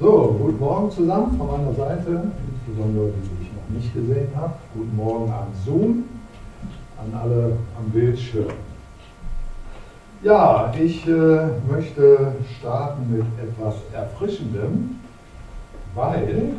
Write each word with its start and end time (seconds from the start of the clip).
So, 0.00 0.34
guten 0.40 0.58
Morgen 0.58 0.90
zusammen 0.90 1.36
von 1.36 1.46
meiner 1.46 1.74
Seite, 1.74 2.32
insbesondere 2.48 3.08
die, 3.08 3.20
die 3.20 3.42
ich 3.42 3.52
noch 3.52 3.68
nicht 3.68 3.92
gesehen 3.92 4.28
habe. 4.34 4.54
Guten 4.72 4.96
Morgen 4.96 5.30
an 5.30 5.48
Zoom, 5.62 6.04
an 6.96 7.20
alle 7.20 7.58
am 7.78 7.90
Bildschirm. 7.90 8.46
Ja, 10.22 10.72
ich 10.74 11.06
äh, 11.06 11.48
möchte 11.70 12.34
starten 12.58 13.14
mit 13.14 13.26
etwas 13.46 13.74
Erfrischendem, 13.92 15.00
weil 15.94 16.54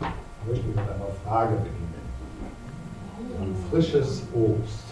ich 0.00 0.48
möchte 0.48 0.66
mit 0.68 0.78
einer 0.78 1.12
Frage 1.22 1.56
beginnen. 1.56 1.92
Ein 3.42 3.54
frisches 3.70 4.22
Obst, 4.32 4.84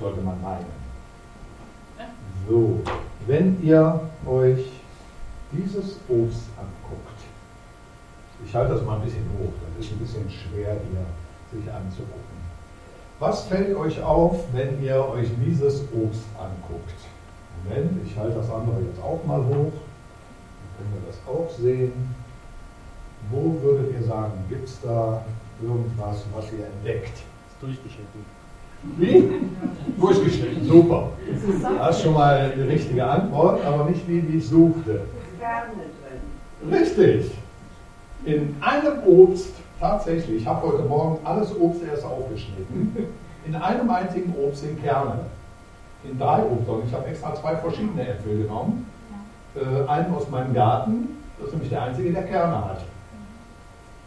sollte 0.00 0.20
man 0.22 0.42
meinen. 0.42 0.66
So, 2.48 2.80
wenn 3.28 3.62
ihr 3.62 4.00
euch 4.26 4.64
dieses 5.52 6.00
Obst 6.08 6.48
anguckt, 6.56 7.20
ich 8.44 8.54
halte 8.54 8.74
das 8.74 8.84
mal 8.84 8.96
ein 8.96 9.04
bisschen 9.04 9.26
hoch, 9.38 9.52
das 9.76 9.84
ist 9.84 9.92
ein 9.92 9.98
bisschen 9.98 10.30
schwer 10.30 10.76
hier 10.90 11.60
sich 11.60 11.70
anzugucken. 11.70 12.38
Was 13.18 13.44
fällt 13.44 13.76
euch 13.76 14.00
auf, 14.02 14.44
wenn 14.52 14.82
ihr 14.82 15.06
euch 15.08 15.28
dieses 15.44 15.82
Obst 15.92 16.22
anguckt? 16.38 16.94
Moment, 17.64 18.00
ich 18.06 18.16
halte 18.16 18.36
das 18.36 18.50
andere 18.50 18.80
jetzt 18.80 19.02
auch 19.02 19.22
mal 19.26 19.40
hoch. 19.40 19.72
Dann 19.72 20.76
können 20.76 20.94
wir 20.94 21.06
das 21.06 21.18
auch 21.26 21.50
sehen. 21.58 22.14
Wo 23.30 23.60
würdet 23.60 23.92
ihr 23.92 24.06
sagen, 24.06 24.32
gibt 24.48 24.68
es 24.68 24.80
da 24.80 25.22
irgendwas, 25.60 26.24
was 26.34 26.44
ihr 26.52 26.66
entdeckt? 26.66 27.12
Ist 27.12 27.60
durchgeschnitten. 27.60 28.37
Wie? 28.82 29.30
Durchgeschnitten, 29.98 30.66
super. 30.66 31.10
Das 31.78 31.96
ist 31.96 32.02
schon 32.02 32.14
mal 32.14 32.52
die 32.56 32.62
richtige 32.62 33.04
Antwort, 33.04 33.64
aber 33.64 33.84
nicht 33.90 34.06
die, 34.06 34.20
die 34.20 34.38
ich 34.38 34.48
suchte. 34.48 35.02
Richtig. 36.70 37.32
In 38.24 38.56
einem 38.60 39.02
Obst, 39.06 39.54
tatsächlich, 39.80 40.42
ich 40.42 40.46
habe 40.46 40.66
heute 40.66 40.82
Morgen 40.82 41.18
alles 41.24 41.54
Obst 41.58 41.82
erst 41.82 42.04
aufgeschnitten, 42.04 42.96
in 43.46 43.54
einem 43.54 43.88
einzigen 43.90 44.34
Obst 44.36 44.62
sind 44.62 44.82
Kerne. 44.82 45.20
In 46.04 46.18
drei 46.18 46.42
Obstsorten. 46.42 46.86
Ich 46.86 46.94
habe 46.94 47.06
extra 47.06 47.34
zwei 47.34 47.56
verschiedene 47.56 48.06
Äpfel 48.06 48.42
genommen. 48.42 48.86
Äh, 49.56 49.88
einen 49.88 50.14
aus 50.14 50.28
meinem 50.30 50.54
Garten, 50.54 51.16
das 51.38 51.48
ist 51.48 51.52
nämlich 51.54 51.70
der 51.70 51.82
einzige, 51.82 52.12
der 52.12 52.24
Kerne 52.24 52.64
hat. 52.64 52.84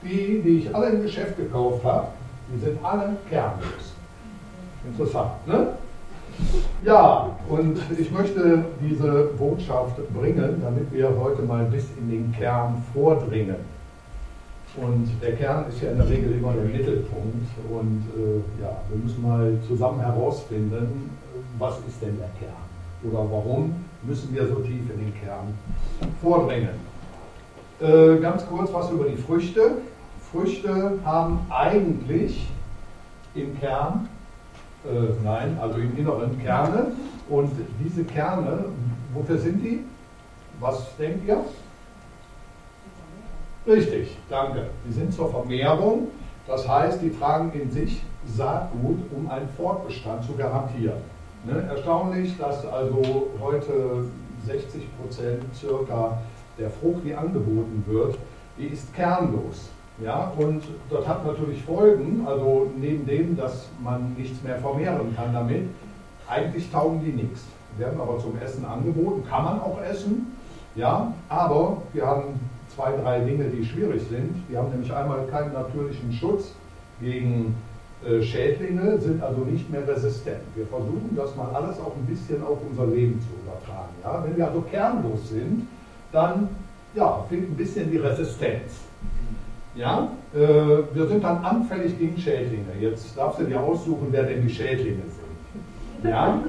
Die, 0.04 0.42
die 0.42 0.60
ich 0.60 0.76
alle 0.76 0.90
im 0.90 1.02
Geschäft 1.02 1.38
gekauft 1.38 1.84
habe, 1.84 2.08
die 2.54 2.60
sind 2.60 2.84
alle 2.84 3.18
kernlos. 3.30 3.91
Interessant, 4.86 5.48
ne? 5.48 5.68
Ja, 6.84 7.30
und 7.48 7.78
ich 8.00 8.12
möchte 8.12 8.66
diese 8.82 9.30
Botschaft 9.38 9.98
bringen, 10.14 10.62
damit 10.64 10.92
wir 10.92 11.12
heute 11.20 11.44
mal 11.44 11.66
bis 11.66 11.86
in 12.00 12.10
den 12.10 12.32
Kern 12.32 12.84
vordringen. 12.94 13.58
Und 14.78 15.10
der 15.22 15.36
Kern 15.36 15.66
ist 15.68 15.82
ja 15.82 15.92
in 15.92 15.98
der 15.98 16.10
Regel 16.10 16.32
immer 16.32 16.54
der 16.54 16.64
Mittelpunkt. 16.64 17.46
Und 17.70 18.04
äh, 18.16 18.62
ja, 18.62 18.78
wir 18.90 18.98
müssen 19.04 19.22
mal 19.22 19.58
zusammen 19.68 20.00
herausfinden, 20.00 21.12
was 21.60 21.76
ist 21.88 22.02
denn 22.02 22.18
der 22.18 22.30
Kern? 22.40 22.62
Oder 23.04 23.30
warum 23.30 23.76
müssen 24.04 24.34
wir 24.34 24.48
so 24.48 24.56
tief 24.56 24.90
in 24.94 25.00
den 25.00 25.14
Kern 25.22 25.54
vordringen? 26.22 26.70
Äh, 27.82 28.18
ganz 28.22 28.48
kurz 28.48 28.72
was 28.74 28.90
über 28.92 29.06
die 29.06 29.18
Früchte. 29.18 29.74
Früchte 30.32 31.00
haben 31.04 31.40
eigentlich 31.50 32.48
im 33.36 33.60
Kern 33.60 34.08
äh, 34.86 35.24
nein, 35.24 35.58
also 35.62 35.78
im 35.78 35.98
Inneren 35.98 36.42
Kerne. 36.42 36.88
Und 37.30 37.52
diese 37.84 38.04
Kerne, 38.04 38.66
wofür 39.14 39.38
sind 39.38 39.64
die? 39.64 39.86
Was 40.60 40.96
denkt 40.98 41.28
ihr? 41.28 41.44
Richtig, 43.68 44.18
danke. 44.30 44.68
Die 44.88 44.92
sind 44.92 45.14
zur 45.14 45.30
Vermehrung. 45.30 46.08
Das 46.48 46.68
heißt, 46.68 47.02
die 47.02 47.12
tragen 47.12 47.52
in 47.54 47.72
sich 47.72 48.02
Saatgut, 48.26 49.00
um 49.16 49.30
einen 49.30 49.48
Fortbestand 49.50 50.24
zu 50.26 50.34
garantieren. 50.34 51.02
Ne? 51.46 51.66
Erstaunlich, 51.70 52.38
dass 52.38 52.66
also 52.66 53.30
heute 53.40 54.06
60 54.46 54.84
Prozent 55.00 55.44
circa 55.56 56.18
der 56.58 56.70
Frucht, 56.70 57.04
die 57.06 57.16
angeboten 57.16 57.84
wird, 57.88 58.18
die 58.58 58.68
ist 58.68 58.94
kernlos. 58.94 59.70
Ja, 60.04 60.34
und 60.38 60.64
das 60.90 61.08
hat 61.08 61.26
natürlich 61.26 61.62
Folgen, 61.64 62.26
also 62.26 62.72
neben 62.76 63.06
dem, 63.06 63.38
dass 63.38 63.68
man 63.84 64.14
nichts 64.18 64.42
mehr 64.44 64.58
vermehren 64.58 65.16
kann 65.16 65.34
damit, 65.34 65.68
eigentlich 66.28 66.72
taugen 66.72 67.02
die 67.04 67.12
nichts. 67.12 67.46
Werden 67.78 68.02
aber 68.02 68.18
zum 68.20 68.38
Essen 68.40 68.66
angeboten, 68.66 69.24
kann 69.30 69.44
man 69.44 69.62
auch 69.62 69.80
essen, 69.82 70.36
ja, 70.76 71.14
aber 71.30 71.78
wir 71.94 72.06
haben 72.06 72.40
zwei, 72.74 72.94
drei 72.94 73.20
Dinge, 73.20 73.46
die 73.46 73.64
schwierig 73.64 74.02
sind. 74.10 74.36
Wir 74.50 74.60
haben 74.60 74.72
nämlich 74.72 74.92
einmal 74.94 75.26
keinen 75.28 75.54
natürlichen 75.54 76.12
Schutz 76.14 76.54
gegen 77.00 77.56
äh, 78.06 78.22
Schädlinge, 78.22 78.98
sind 79.00 79.22
also 79.22 79.42
nicht 79.42 79.70
mehr 79.70 79.88
resistent. 79.88 80.42
Wir 80.56 80.66
versuchen 80.66 81.12
das 81.16 81.36
mal 81.36 81.50
alles 81.54 81.80
auch 81.80 81.94
ein 81.96 82.06
bisschen 82.08 82.44
auf 82.44 82.58
unser 82.68 82.88
Leben 82.88 83.20
zu 83.22 83.28
übertragen. 83.44 83.94
Ja? 84.04 84.24
Wenn 84.26 84.38
wir 84.38 84.48
also 84.48 84.62
kernlos 84.62 85.30
sind, 85.30 85.68
dann 86.12 86.50
ja, 86.96 87.24
fehlt 87.30 87.52
ein 87.52 87.56
bisschen 87.56 87.92
die 87.92 87.98
Resistenz. 87.98 88.91
Ja, 89.74 90.12
äh, 90.34 90.38
wir 90.94 91.08
sind 91.08 91.24
dann 91.24 91.38
anfällig 91.46 91.98
gegen 91.98 92.18
Schädlinge. 92.18 92.74
Jetzt 92.80 93.18
darfst 93.18 93.40
du 93.40 93.46
dir 93.46 93.62
aussuchen, 93.62 94.08
wer 94.12 94.24
denn 94.24 94.46
die 94.46 94.54
Schädlinge 94.54 95.04
sind. 95.04 96.10
Ja, 96.12 96.42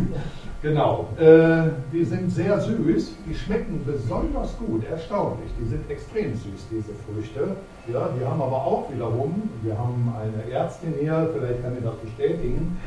genau. 0.62 1.08
Äh, 1.18 1.70
die 1.92 2.04
sind 2.04 2.30
sehr 2.30 2.58
süß, 2.58 3.12
die 3.28 3.34
schmecken 3.34 3.82
besonders 3.84 4.56
gut, 4.58 4.84
erstaunlich. 4.90 5.50
Die 5.60 5.68
sind 5.68 5.90
extrem 5.90 6.34
süß, 6.34 6.66
diese 6.70 6.92
Früchte. 7.04 7.56
Ja, 7.92 8.08
die 8.18 8.24
haben 8.24 8.40
aber 8.40 8.64
auch 8.64 8.90
wiederum, 8.90 9.50
wir 9.62 9.76
haben 9.76 10.14
eine 10.18 10.50
Ärztin 10.50 10.94
hier, 10.98 11.28
vielleicht 11.34 11.62
kann 11.62 11.74
ihr 11.74 11.82
das 11.82 11.96
bestätigen, 11.96 12.78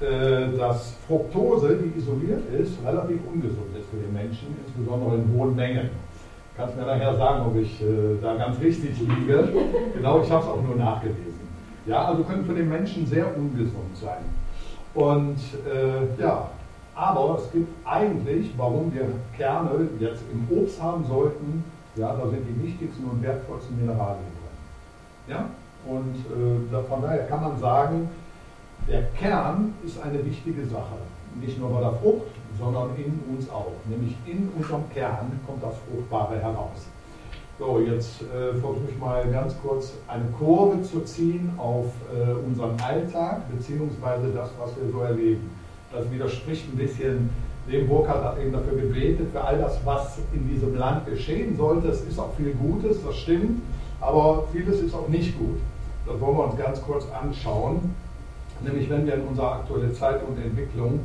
äh, 0.00 0.56
dass 0.56 0.94
Fructose, 1.08 1.78
die 1.82 1.98
isoliert 1.98 2.42
ist, 2.60 2.74
relativ 2.86 3.18
ungesund 3.32 3.76
ist 3.76 3.88
für 3.90 3.96
den 3.96 4.12
Menschen, 4.12 4.54
insbesondere 4.66 5.16
in 5.16 5.32
hohen 5.36 5.56
Mengen. 5.56 5.90
Kannst 6.56 6.76
mir 6.76 6.84
nachher 6.84 7.16
sagen, 7.16 7.46
ob 7.46 7.56
ich 7.56 7.80
äh, 7.80 8.20
da 8.20 8.36
ganz 8.36 8.60
richtig 8.60 8.98
liege. 9.00 9.48
Genau, 9.94 10.22
ich 10.22 10.30
habe 10.30 10.42
es 10.42 10.48
auch 10.48 10.62
nur 10.62 10.76
nachgelesen. 10.76 11.40
Ja, 11.86 12.06
also 12.06 12.24
können 12.24 12.44
für 12.44 12.54
den 12.54 12.68
Menschen 12.68 13.06
sehr 13.06 13.26
ungesund 13.36 13.96
sein. 14.00 14.22
Und 14.94 15.38
äh, 15.66 16.20
ja, 16.20 16.50
aber 16.94 17.38
es 17.38 17.50
gibt 17.52 17.68
eigentlich, 17.86 18.52
warum 18.56 18.92
wir 18.92 19.06
Kerne 19.36 19.88
jetzt 19.98 20.22
im 20.32 20.46
Obst 20.56 20.80
haben 20.82 21.04
sollten, 21.06 21.64
ja, 21.96 22.14
da 22.14 22.28
sind 22.28 22.44
die 22.48 22.66
wichtigsten 22.66 23.04
und 23.04 23.22
wertvollsten 23.22 23.78
Mineralien 23.78 24.18
drin. 24.18 25.34
Ja? 25.34 25.48
Und 25.86 26.16
äh, 26.16 26.88
von 26.88 27.02
daher 27.02 27.26
kann 27.26 27.42
man 27.42 27.58
sagen, 27.58 28.08
der 28.88 29.04
Kern 29.18 29.74
ist 29.84 30.02
eine 30.02 30.24
wichtige 30.24 30.66
Sache. 30.66 30.98
Nicht 31.40 31.58
nur 31.58 31.70
bei 31.70 31.80
der 31.80 31.92
Frucht, 31.92 32.26
sondern 32.58 32.90
in 32.96 33.20
uns 33.34 33.48
auch. 33.50 33.72
Nämlich 33.88 34.16
in 34.26 34.48
unserem 34.56 34.88
Kern 34.90 35.40
kommt 35.46 35.62
das 35.62 35.74
Fruchtbare 35.88 36.38
heraus. 36.38 36.86
So, 37.58 37.80
jetzt 37.80 38.22
äh, 38.22 38.52
versuche 38.54 38.90
ich 38.90 38.98
mal 38.98 39.24
ganz 39.30 39.54
kurz 39.62 39.92
eine 40.08 40.24
Kurve 40.38 40.82
zu 40.82 41.00
ziehen 41.00 41.52
auf 41.58 41.86
äh, 42.12 42.32
unseren 42.32 42.80
Alltag, 42.80 43.42
beziehungsweise 43.54 44.28
das, 44.34 44.50
was 44.58 44.70
wir 44.76 44.90
so 44.90 45.00
erleben. 45.00 45.50
Das 45.92 46.10
widerspricht 46.10 46.72
ein 46.72 46.76
bisschen 46.76 47.30
dem 47.70 47.86
Burkhardt 47.86 48.24
hat 48.24 48.38
eben 48.40 48.52
dafür 48.52 48.76
gebetet, 48.76 49.28
für 49.32 49.42
all 49.42 49.58
das, 49.58 49.78
was 49.84 50.18
in 50.32 50.48
diesem 50.48 50.76
Land 50.76 51.06
geschehen 51.06 51.56
sollte. 51.56 51.88
Es 51.88 52.02
ist 52.02 52.18
auch 52.18 52.34
viel 52.36 52.52
Gutes, 52.54 53.04
das 53.04 53.16
stimmt, 53.16 53.62
aber 54.00 54.44
vieles 54.52 54.80
ist 54.80 54.94
auch 54.94 55.08
nicht 55.08 55.38
gut. 55.38 55.58
Das 56.06 56.20
wollen 56.20 56.36
wir 56.36 56.44
uns 56.44 56.56
ganz 56.56 56.82
kurz 56.82 57.06
anschauen. 57.12 57.94
Nämlich, 58.64 58.90
wenn 58.90 59.06
wir 59.06 59.14
in 59.14 59.22
unsere 59.22 59.52
aktuelle 59.52 59.92
Zeit 59.92 60.20
und 60.26 60.42
Entwicklung 60.42 61.00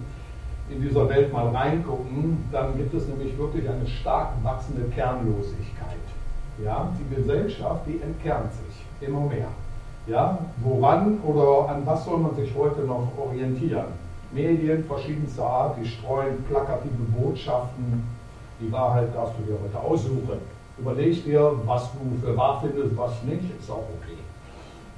in 0.69 0.81
dieser 0.81 1.07
Welt 1.09 1.31
mal 1.31 1.47
reingucken, 1.49 2.43
dann 2.51 2.75
gibt 2.75 2.93
es 2.93 3.07
nämlich 3.07 3.37
wirklich 3.37 3.67
eine 3.69 3.87
stark 3.87 4.33
wachsende 4.43 4.89
Kernlosigkeit. 4.89 5.87
Ja, 6.63 6.91
die 6.99 7.15
Gesellschaft, 7.15 7.81
die 7.85 8.01
entkernt 8.01 8.51
sich 8.53 9.07
immer 9.07 9.21
mehr. 9.21 9.47
Ja, 10.07 10.39
woran 10.63 11.19
oder 11.21 11.69
an 11.69 11.85
was 11.85 12.05
soll 12.05 12.17
man 12.19 12.35
sich 12.35 12.53
heute 12.55 12.81
noch 12.81 13.11
orientieren? 13.17 13.85
Medien 14.31 14.83
verschiedenster 14.85 15.45
Art, 15.45 15.77
die 15.81 15.87
streuen 15.87 16.43
plakative 16.49 17.03
Botschaften. 17.15 18.03
Die 18.59 18.71
Wahrheit 18.71 19.13
darfst 19.15 19.35
du 19.39 19.43
dir 19.43 19.57
heute 19.63 19.79
aussuchen. 19.79 20.39
Überleg 20.77 21.23
dir, 21.23 21.53
was 21.65 21.91
du 21.91 22.25
für 22.25 22.35
wahr 22.35 22.61
findest, 22.61 22.97
was 22.97 23.23
nicht, 23.23 23.59
ist 23.59 23.69
auch 23.69 23.85
okay. 24.01 24.17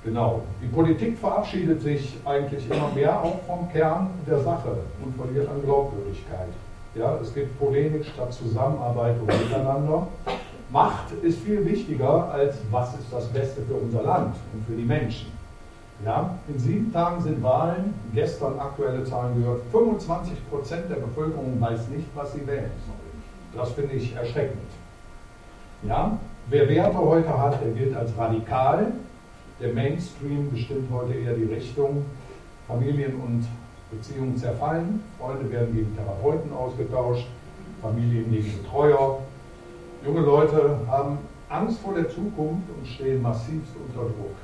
Genau. 0.04 0.42
Die 0.62 0.68
Politik 0.68 1.18
verabschiedet 1.18 1.81
sich 1.81 2.18
eigentlich 2.25 2.69
immer 2.69 2.90
mehr 2.96 3.19
auch 3.22 3.42
vom 3.46 3.69
Kern 3.72 4.10
der 4.25 4.40
Sache 4.40 4.78
und 5.04 5.16
verliert 5.16 5.50
an 5.50 5.62
Glaubwürdigkeit. 5.63 6.48
Ja, 6.96 7.18
es 7.22 7.34
gibt 7.34 7.60
Polemik 7.60 8.06
statt 8.06 8.34
Zusammenarbeit 8.34 9.19
und 9.19 9.28
Miteinander. 9.28 10.07
Macht 10.72 11.12
ist 11.22 11.40
viel 11.40 11.66
wichtiger 11.66 12.31
als 12.31 12.57
was 12.72 12.94
ist 12.94 13.12
das 13.12 13.25
Beste 13.28 13.62
für 13.63 13.74
unser 13.74 14.04
Land 14.04 14.36
und 14.54 14.66
für 14.66 14.74
die 14.74 14.86
Menschen. 14.86 15.31
Ja, 16.06 16.38
in 16.48 16.57
sieben 16.57 16.94
Tagen 16.94 17.22
sind 17.22 17.44
Wahlen, 17.44 17.94
gestern 18.13 18.57
aktuelle 18.57 19.04
Zahlen 19.04 19.42
gehört, 19.42 19.62
25 19.72 20.50
Prozent 20.50 20.90
der 20.90 20.95
Bevölkerung 20.95 21.60
weiß 21.60 21.90
nicht, 21.90 22.07
was 22.16 22.31
sie 22.31 22.48
wählen 22.48 22.72
soll. 22.86 23.60
Das 23.60 23.72
finde 23.72 23.95
ich 23.95 24.16
erschreckend. 24.16 24.62
Ja? 25.84 26.18
Wer 26.48 26.69
Werte 26.69 26.98
heute 26.98 27.38
hat, 27.38 27.62
der 27.62 27.72
gilt 27.72 27.95
als 27.95 28.12
radikal. 28.18 28.94
Der 29.59 29.73
Mainstream 29.73 30.50
bestimmt 30.51 30.89
heute 30.91 31.13
eher 31.13 31.33
die 31.33 31.44
Richtung. 31.44 32.06
Familien 32.67 33.15
und 33.19 33.45
Beziehungen 33.91 34.38
zerfallen, 34.38 35.03
Freunde 35.19 35.51
werden 35.51 35.75
gegen 35.75 35.95
Therapeuten 35.95 36.53
ausgetauscht, 36.53 37.27
Familien 37.81 38.31
gegen 38.31 38.61
Betreuer. 38.61 39.19
Junge 40.06 40.21
Leute 40.21 40.77
haben 40.88 41.17
Angst 41.50 41.79
vor 41.79 41.95
der 41.95 42.07
Zukunft 42.07 42.69
und 42.69 42.88
stehen 42.88 43.21
massivst 43.21 43.73
unter 43.75 44.07
Druck. 44.07 44.35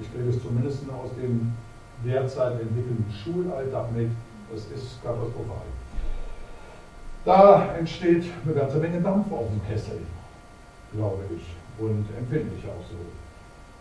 Ich 0.00 0.10
kriege 0.12 0.30
es 0.30 0.40
zumindest 0.42 0.84
aus 0.90 1.10
dem 1.20 1.52
derzeit 2.04 2.60
entwickelnden 2.60 3.12
Schulalltag 3.12 3.92
mit. 3.92 4.10
Das 4.50 4.60
ist 4.66 5.02
katastrophal. 5.02 5.66
Da 7.24 7.74
entsteht 7.76 8.24
eine 8.44 8.54
ganze 8.54 8.78
Menge 8.78 9.00
Dampf 9.00 9.30
auf 9.32 9.48
dem 9.48 9.60
Kessel, 9.66 9.98
glaube 10.94 11.24
ich, 11.34 11.42
und 11.82 12.06
empfindlich 12.16 12.64
auch 12.64 12.84
so. 12.88 12.96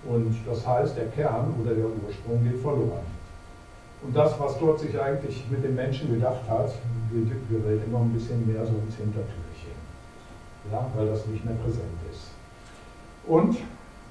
Und 0.08 0.36
das 0.46 0.66
heißt, 0.68 0.98
der 0.98 1.08
Kern 1.08 1.54
oder 1.62 1.74
der 1.74 1.86
Ursprung 1.86 2.44
geht 2.44 2.62
verloren. 2.62 3.06
Und 4.04 4.16
das, 4.16 4.40
was 4.40 4.60
Gott 4.60 4.80
sich 4.80 5.00
eigentlich 5.00 5.44
mit 5.50 5.64
den 5.64 5.76
Menschen 5.76 6.14
gedacht 6.14 6.48
hat, 6.48 6.72
gerät 7.12 7.82
immer 7.88 8.00
ein 8.02 8.14
bisschen 8.14 8.46
mehr 8.46 8.66
so 8.66 8.74
ins 8.86 8.96
Hintertürchen. 8.98 9.76
Ja, 10.72 10.88
weil 10.96 11.08
das 11.08 11.26
nicht 11.28 11.44
mehr 11.44 11.56
präsent 11.56 11.86
ist. 12.12 12.30
Und 13.28 13.58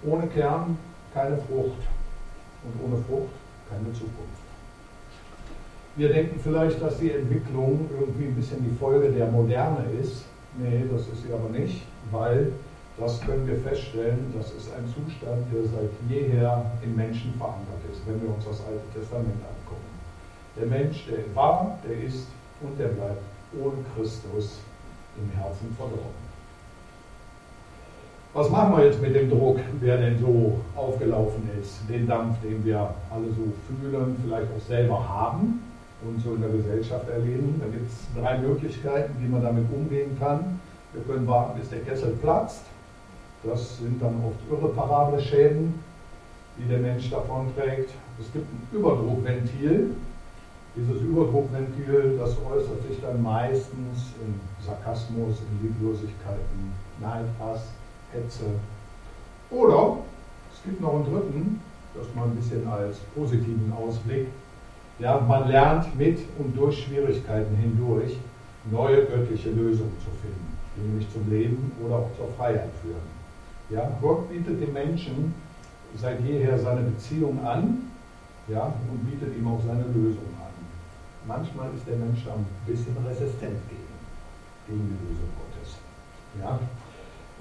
ohne 0.05 0.26
Kern 0.29 0.76
keine 1.12 1.37
Frucht. 1.37 1.82
Und 2.64 2.85
ohne 2.85 3.02
Frucht 3.05 3.35
keine 3.70 3.93
Zukunft. 3.93 4.43
Wir 5.97 6.08
denken 6.08 6.40
vielleicht, 6.43 6.82
dass 6.82 6.99
die 6.99 7.12
Entwicklung 7.12 7.88
irgendwie 7.99 8.25
ein 8.25 8.35
bisschen 8.35 8.64
die 8.64 8.76
Folge 8.76 9.11
der 9.11 9.31
Moderne 9.31 9.85
ist. 10.02 10.25
Nee, 10.58 10.85
das 10.90 11.02
ist 11.02 11.25
sie 11.25 11.32
aber 11.32 11.49
nicht, 11.50 11.82
weil 12.11 12.52
das 12.99 13.20
können 13.23 13.46
wir 13.46 13.58
feststellen, 13.58 14.32
das 14.37 14.52
ist 14.52 14.70
ein 14.73 14.87
Zustand, 14.87 15.46
der 15.52 15.62
seit 15.64 15.91
jeher 16.08 16.64
im 16.82 16.94
Menschen 16.94 17.35
verankert 17.35 17.82
ist, 17.91 18.06
wenn 18.06 18.23
wir 18.23 18.35
uns 18.35 18.44
das 18.44 18.61
Alte 18.67 18.87
Testament 18.94 19.43
angucken. 19.43 19.91
Der 20.56 20.67
Mensch, 20.67 21.06
der 21.06 21.35
war, 21.35 21.79
der 21.85 22.05
ist 22.05 22.29
und 22.61 22.79
der 22.79 22.88
bleibt 22.88 23.23
ohne 23.61 23.85
Christus 23.94 24.61
im 25.17 25.31
Herzen 25.37 25.75
verloren. 25.76 26.25
Was 28.32 28.50
machen 28.50 28.76
wir 28.76 28.87
jetzt 28.87 29.00
mit 29.00 29.14
dem 29.14 29.31
Druck, 29.31 29.61
der 29.81 29.97
denn 29.97 30.19
so 30.19 30.61
aufgelaufen 30.75 31.49
ist, 31.61 31.79
den 31.88 32.06
Dampf, 32.06 32.40
den 32.43 32.64
wir 32.64 32.94
alle 33.11 33.29
so 33.29 33.52
fühlen, 33.69 34.17
vielleicht 34.25 34.49
auch 34.50 34.67
selber 34.67 35.08
haben 35.08 35.62
und 36.05 36.20
so 36.20 36.35
in 36.35 36.40
der 36.40 36.50
Gesellschaft 36.50 37.08
erleben? 37.08 37.61
Da 37.61 37.67
gibt 37.67 37.88
es 37.88 38.20
drei 38.20 38.38
Möglichkeiten, 38.38 39.14
wie 39.20 39.29
man 39.29 39.43
damit 39.43 39.67
umgehen 39.73 40.17
kann. 40.19 40.61
Wir 40.93 41.02
können 41.02 41.26
warten, 41.29 41.58
bis 41.61 41.70
der 41.70 41.81
Kessel 41.81 42.17
platzt. 42.20 42.62
Das 43.46 43.79
sind 43.79 44.00
dann 44.00 44.23
oft 44.25 44.41
irreparable 44.50 45.20
Schäden, 45.20 45.75
die 46.56 46.69
der 46.69 46.79
Mensch 46.79 47.11
davonträgt. 47.11 47.91
Es 48.19 48.32
gibt 48.32 48.46
ein 48.50 48.69
Überdruckventil. 48.73 49.91
Dieses 50.76 51.02
Überdruckventil, 51.02 52.17
das 52.19 52.31
äußert 52.31 52.82
sich 52.88 53.00
dann 53.00 53.23
meistens 53.23 54.12
in 54.20 54.41
Sarkasmus, 54.64 55.37
in 55.41 55.69
Lieblosigkeiten, 55.69 56.73
Neid, 57.00 57.26
Hass, 57.38 57.69
Hetze. 58.12 58.46
Oder 59.50 59.99
es 60.52 60.62
gibt 60.64 60.81
noch 60.81 60.94
einen 60.94 61.05
dritten, 61.05 61.61
das 61.94 62.12
mal 62.14 62.25
ein 62.25 62.37
bisschen 62.37 62.67
als 62.67 62.99
positiven 63.14 63.73
Ausblick. 63.73 64.29
Ja, 64.99 65.20
man 65.20 65.49
lernt 65.49 65.97
mit 65.97 66.19
und 66.38 66.56
durch 66.56 66.85
Schwierigkeiten 66.85 67.55
hindurch 67.56 68.17
neue 68.70 69.05
göttliche 69.05 69.50
Lösungen 69.50 69.97
zu 70.00 70.11
finden, 70.23 70.56
die 70.76 70.88
nämlich 70.88 71.12
zum 71.12 71.29
Leben 71.31 71.73
oder 71.85 71.97
auch 71.97 72.11
zur 72.17 72.29
Freiheit 72.37 72.70
führen. 72.82 73.13
Ja, 73.70 73.90
Gott 74.00 74.28
bietet 74.28 74.61
dem 74.61 74.72
Menschen 74.72 75.34
seit 75.96 76.20
jeher 76.20 76.58
seine 76.58 76.82
Beziehung 76.82 77.44
an 77.44 77.90
ja, 78.49 78.72
und 78.90 79.11
bietet 79.11 79.37
ihm 79.37 79.46
auch 79.49 79.61
seine 79.66 79.84
Lösung 79.84 80.28
an. 80.40 80.52
Manchmal 81.26 81.69
ist 81.75 81.87
der 81.87 81.96
Mensch 81.96 82.26
ein 82.26 82.44
bisschen 82.66 82.96
resistent 83.06 83.58
gegen, 83.69 83.94
gegen 84.66 84.84
die 84.88 85.08
Lösung 85.08 85.28
Gottes. 85.38 85.76
Ja? 86.40 86.58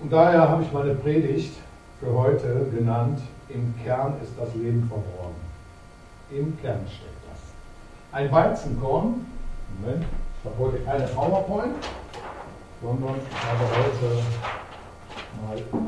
Und 0.02 0.12
daher 0.12 0.50
habe 0.50 0.64
ich 0.64 0.72
meine 0.72 0.96
Predigt 0.96 1.58
für 2.00 2.14
heute 2.14 2.68
genannt, 2.74 3.20
im 3.50 3.74
Kern 3.84 4.16
ist 4.24 4.34
das 4.40 4.54
Leben 4.56 4.88
verborgen. 4.88 5.36
Im 6.32 6.58
Kern 6.62 6.82
steckt 6.88 7.24
das. 7.30 7.40
Ein 8.12 8.32
Weizenkorn, 8.32 9.26
Moment, 9.82 10.06
ich 10.40 10.50
habe 10.50 10.58
heute 10.60 10.84
keine 10.84 11.08
PowerPoint, 11.08 11.76
sondern 12.82 13.16
ich 13.30 13.46
habe 13.46 13.64
heute 13.78 14.24
mal, 15.46 15.84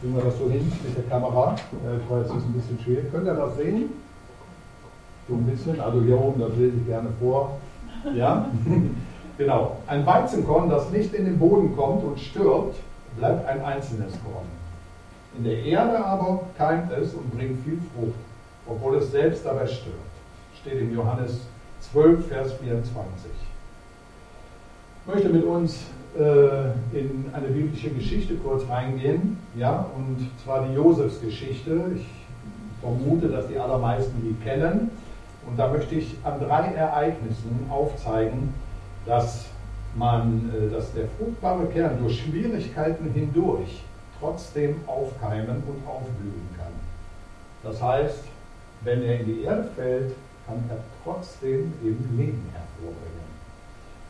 kriegen 0.00 0.14
wir 0.14 0.24
das 0.24 0.38
so 0.38 0.48
hin 0.50 0.70
mit 0.84 0.96
der 0.96 1.04
Kamera, 1.04 1.54
ich 1.72 2.10
weiß, 2.10 2.26
es 2.26 2.36
ist 2.36 2.44
ein 2.44 2.52
bisschen 2.52 2.78
schwierig, 2.82 3.10
könnt 3.10 3.26
ihr 3.26 3.34
das 3.34 3.56
sehen? 3.56 3.92
So 5.28 5.34
ein 5.34 5.46
bisschen, 5.46 5.80
also 5.80 6.02
hier 6.02 6.20
oben, 6.20 6.40
das 6.40 6.56
lese 6.56 6.76
ich 6.76 6.86
gerne 6.86 7.08
vor. 7.18 7.58
Ja? 8.14 8.48
genau. 9.38 9.78
Ein 9.86 10.06
Weizenkorn, 10.06 10.68
das 10.70 10.90
nicht 10.90 11.12
in 11.14 11.24
den 11.24 11.38
Boden 11.38 11.74
kommt 11.74 12.04
und 12.04 12.20
stirbt, 12.20 12.76
bleibt 13.16 13.46
ein 13.46 13.64
einzelnes 13.64 14.12
Korn. 14.22 14.46
In 15.36 15.44
der 15.44 15.64
Erde 15.64 16.04
aber 16.04 16.44
keimt 16.56 16.92
es 16.92 17.14
und 17.14 17.36
bringt 17.36 17.62
viel 17.64 17.78
Frucht, 17.94 18.14
obwohl 18.66 18.96
es 18.96 19.10
selbst 19.10 19.44
dabei 19.44 19.66
stirbt. 19.66 19.98
Steht 20.60 20.80
in 20.80 20.94
Johannes 20.94 21.40
12, 21.92 22.26
Vers 22.28 22.52
24. 22.54 23.30
Ich 25.00 25.14
möchte 25.14 25.28
mit 25.28 25.44
uns 25.44 25.84
äh, 26.18 26.98
in 26.98 27.26
eine 27.32 27.48
biblische 27.48 27.90
Geschichte 27.90 28.34
kurz 28.36 28.68
reingehen, 28.68 29.38
ja, 29.56 29.86
und 29.96 30.28
zwar 30.42 30.66
die 30.66 30.74
Josefsgeschichte. 30.74 31.80
Ich 31.96 32.06
vermute, 32.80 33.28
dass 33.28 33.48
die 33.48 33.58
allermeisten 33.58 34.14
die 34.22 34.34
kennen. 34.44 34.90
Und 35.46 35.58
da 35.58 35.68
möchte 35.68 35.94
ich 35.94 36.16
an 36.24 36.40
drei 36.40 36.72
Ereignissen 36.72 37.66
aufzeigen, 37.70 38.52
dass 39.04 39.46
man, 39.94 40.50
äh, 40.54 40.70
dass 40.72 40.92
der 40.92 41.06
fruchtbare 41.18 41.66
Kern 41.66 41.98
durch 42.00 42.20
Schwierigkeiten 42.20 43.10
hindurch 43.12 43.82
trotzdem 44.20 44.76
aufkeimen 44.86 45.62
und 45.66 45.86
aufblühen 45.86 46.48
kann. 46.56 46.72
Das 47.62 47.82
heißt, 47.82 48.24
wenn 48.82 49.02
er 49.02 49.20
in 49.20 49.26
die 49.26 49.42
Erde 49.42 49.68
fällt, 49.76 50.14
kann 50.46 50.62
er 50.68 50.78
trotzdem 51.02 51.72
eben 51.82 52.16
Leben 52.16 52.42
hervorbringen. 52.52 53.35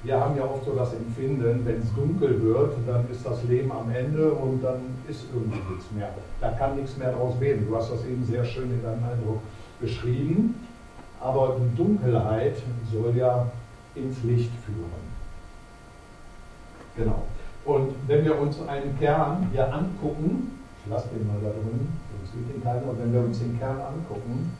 Wir 0.02 0.20
haben 0.20 0.36
ja 0.36 0.44
oft 0.44 0.64
so 0.64 0.74
das 0.74 0.92
Empfinden, 0.92 1.64
wenn 1.64 1.80
es 1.80 1.92
dunkel 1.94 2.40
wird, 2.42 2.74
dann 2.86 3.10
ist 3.10 3.26
das 3.26 3.42
Leben 3.44 3.72
am 3.72 3.90
Ende 3.92 4.30
und 4.30 4.62
dann 4.62 4.80
ist 5.08 5.24
irgendwie 5.34 5.60
nichts 5.72 5.90
mehr. 5.92 6.10
Da 6.40 6.50
kann 6.50 6.76
nichts 6.76 6.96
mehr 6.96 7.12
draus 7.12 7.40
werden. 7.40 7.66
Du 7.68 7.76
hast 7.76 7.90
das 7.90 8.04
eben 8.04 8.24
sehr 8.24 8.44
schön 8.44 8.70
in 8.70 8.82
deinem 8.82 9.02
Eindruck 9.02 9.40
beschrieben. 9.80 10.54
Aber 11.20 11.56
die 11.58 11.76
Dunkelheit 11.76 12.56
soll 12.92 13.16
ja 13.16 13.50
ins 13.94 14.22
Licht 14.22 14.52
führen. 14.64 15.16
Genau. 16.96 17.22
Und 17.64 17.94
wenn 18.06 18.24
wir 18.24 18.38
uns 18.38 18.60
einen 18.68 18.96
Kern 18.98 19.48
hier 19.50 19.72
angucken, 19.72 20.52
ich 20.84 20.90
lasse 20.90 21.08
den 21.08 21.26
mal 21.26 21.38
da 21.42 21.48
drin, 21.48 21.88
sonst 22.16 22.32
sieht 22.32 22.54
den 22.54 22.62
keiner, 22.62 22.82
wenn 22.96 23.12
wir 23.12 23.20
uns 23.20 23.38
den 23.40 23.58
Kern 23.58 23.80
angucken, 23.80 24.56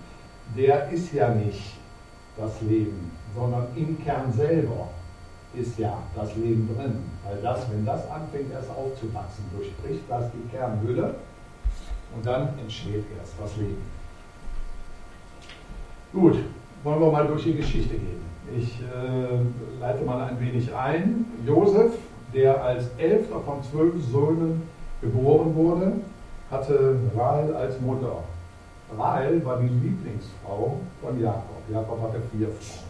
der 0.56 0.90
ist 0.90 1.12
ja 1.12 1.28
nicht 1.32 1.76
das 2.36 2.60
Leben, 2.62 3.12
sondern 3.34 3.68
im 3.76 4.02
Kern 4.02 4.32
selber 4.32 4.88
ist 5.58 5.78
ja 5.78 5.96
das 6.14 6.34
Leben 6.36 6.68
drin. 6.74 6.98
Weil 7.24 7.42
das, 7.42 7.70
wenn 7.70 7.84
das 7.84 8.08
anfängt 8.10 8.52
erst 8.52 8.70
aufzuwachsen, 8.70 9.44
durchbricht 9.56 10.02
das 10.08 10.24
die 10.32 10.48
Kernhülle 10.50 11.14
und 12.14 12.24
dann 12.24 12.58
entsteht 12.58 13.04
erst 13.18 13.34
das 13.40 13.56
Leben. 13.56 13.82
Gut, 16.12 16.36
wollen 16.82 17.00
wir 17.00 17.12
mal 17.12 17.26
durch 17.26 17.44
die 17.44 17.56
Geschichte 17.56 17.94
gehen. 17.94 18.24
Ich 18.56 18.80
äh, 18.80 19.80
leite 19.80 20.04
mal 20.04 20.22
ein 20.28 20.40
wenig 20.40 20.72
ein. 20.74 21.24
Josef 21.44 21.92
der 22.36 22.62
als 22.62 22.84
elfter 22.98 23.40
von 23.40 23.62
zwölf 23.62 23.94
Söhnen 24.10 24.62
geboren 25.00 25.54
wurde, 25.54 25.92
hatte 26.50 26.96
Rahel 27.16 27.54
als 27.54 27.80
Mutter. 27.80 28.24
Rahel 28.96 29.44
war 29.44 29.58
die 29.60 29.68
Lieblingsfrau 29.68 30.78
von 31.00 31.20
Jakob. 31.20 31.62
Jakob 31.72 32.02
hatte 32.02 32.20
vier 32.32 32.48
Frauen. 32.48 32.85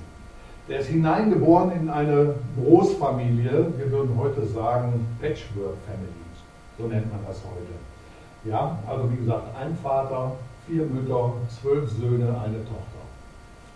Der 0.68 0.80
ist 0.80 0.88
hineingeboren 0.88 1.70
in 1.70 1.88
eine 1.88 2.34
Großfamilie, 2.60 3.66
wir 3.76 3.92
würden 3.92 4.18
heute 4.18 4.44
sagen 4.46 5.06
Patchwork 5.20 5.76
Families, 5.86 6.42
so 6.76 6.88
nennt 6.88 7.08
man 7.12 7.20
das 7.24 7.40
heute. 7.44 8.50
Ja, 8.50 8.76
also 8.84 9.08
wie 9.12 9.16
gesagt, 9.16 9.44
ein 9.60 9.78
Vater, 9.80 10.32
vier 10.66 10.82
Mütter, 10.86 11.34
zwölf 11.60 11.88
Söhne, 11.92 12.36
eine 12.44 12.58
Tochter. 12.64 13.04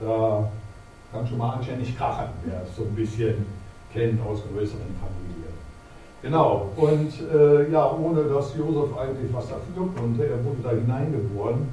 Da 0.00 0.50
kann 1.12 1.26
schon 1.28 1.38
mal 1.38 1.50
anständig 1.50 1.96
krachen, 1.96 2.30
wer 2.44 2.62
es 2.62 2.74
so 2.74 2.82
ein 2.82 2.94
bisschen 2.96 3.46
kennt 3.92 4.20
aus 4.26 4.40
größeren 4.52 4.80
Familien. 4.98 5.54
Genau, 6.22 6.70
und 6.76 7.12
äh, 7.32 7.70
ja, 7.70 7.88
ohne 7.92 8.24
dass 8.24 8.56
Josef 8.56 8.98
eigentlich 8.98 9.32
was 9.32 9.46
dafür 9.48 9.88
konnte, 9.96 10.26
er 10.26 10.44
wurde 10.44 10.62
da 10.64 10.70
hineingeboren, 10.70 11.68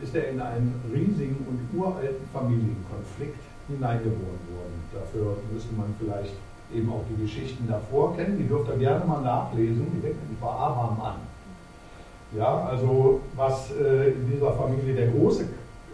ist 0.00 0.14
er 0.14 0.28
in 0.28 0.40
einen 0.40 0.80
riesigen 0.94 1.44
und 1.48 1.78
uralten 1.78 2.28
Familienkonflikt 2.32 3.49
hineingeboren 3.70 4.42
worden. 4.52 4.76
Dafür 4.92 5.36
müsste 5.52 5.74
man 5.74 5.94
vielleicht 5.98 6.34
eben 6.74 6.90
auch 6.92 7.04
die 7.10 7.22
Geschichten 7.22 7.66
davor 7.68 8.16
kennen. 8.16 8.38
Die 8.38 8.46
dürft 8.46 8.68
ihr 8.68 8.76
gerne 8.76 9.04
mal 9.04 9.22
nachlesen. 9.22 9.86
Die 9.94 10.00
fängt 10.00 10.20
nämlich 10.22 10.40
bei 10.40 10.48
Abraham 10.48 11.00
an. 11.00 11.16
Ja, 12.36 12.64
also 12.66 13.20
was 13.34 13.72
äh, 13.72 14.10
in 14.10 14.30
dieser 14.30 14.52
Familie 14.52 14.94
der 14.94 15.08
große 15.08 15.44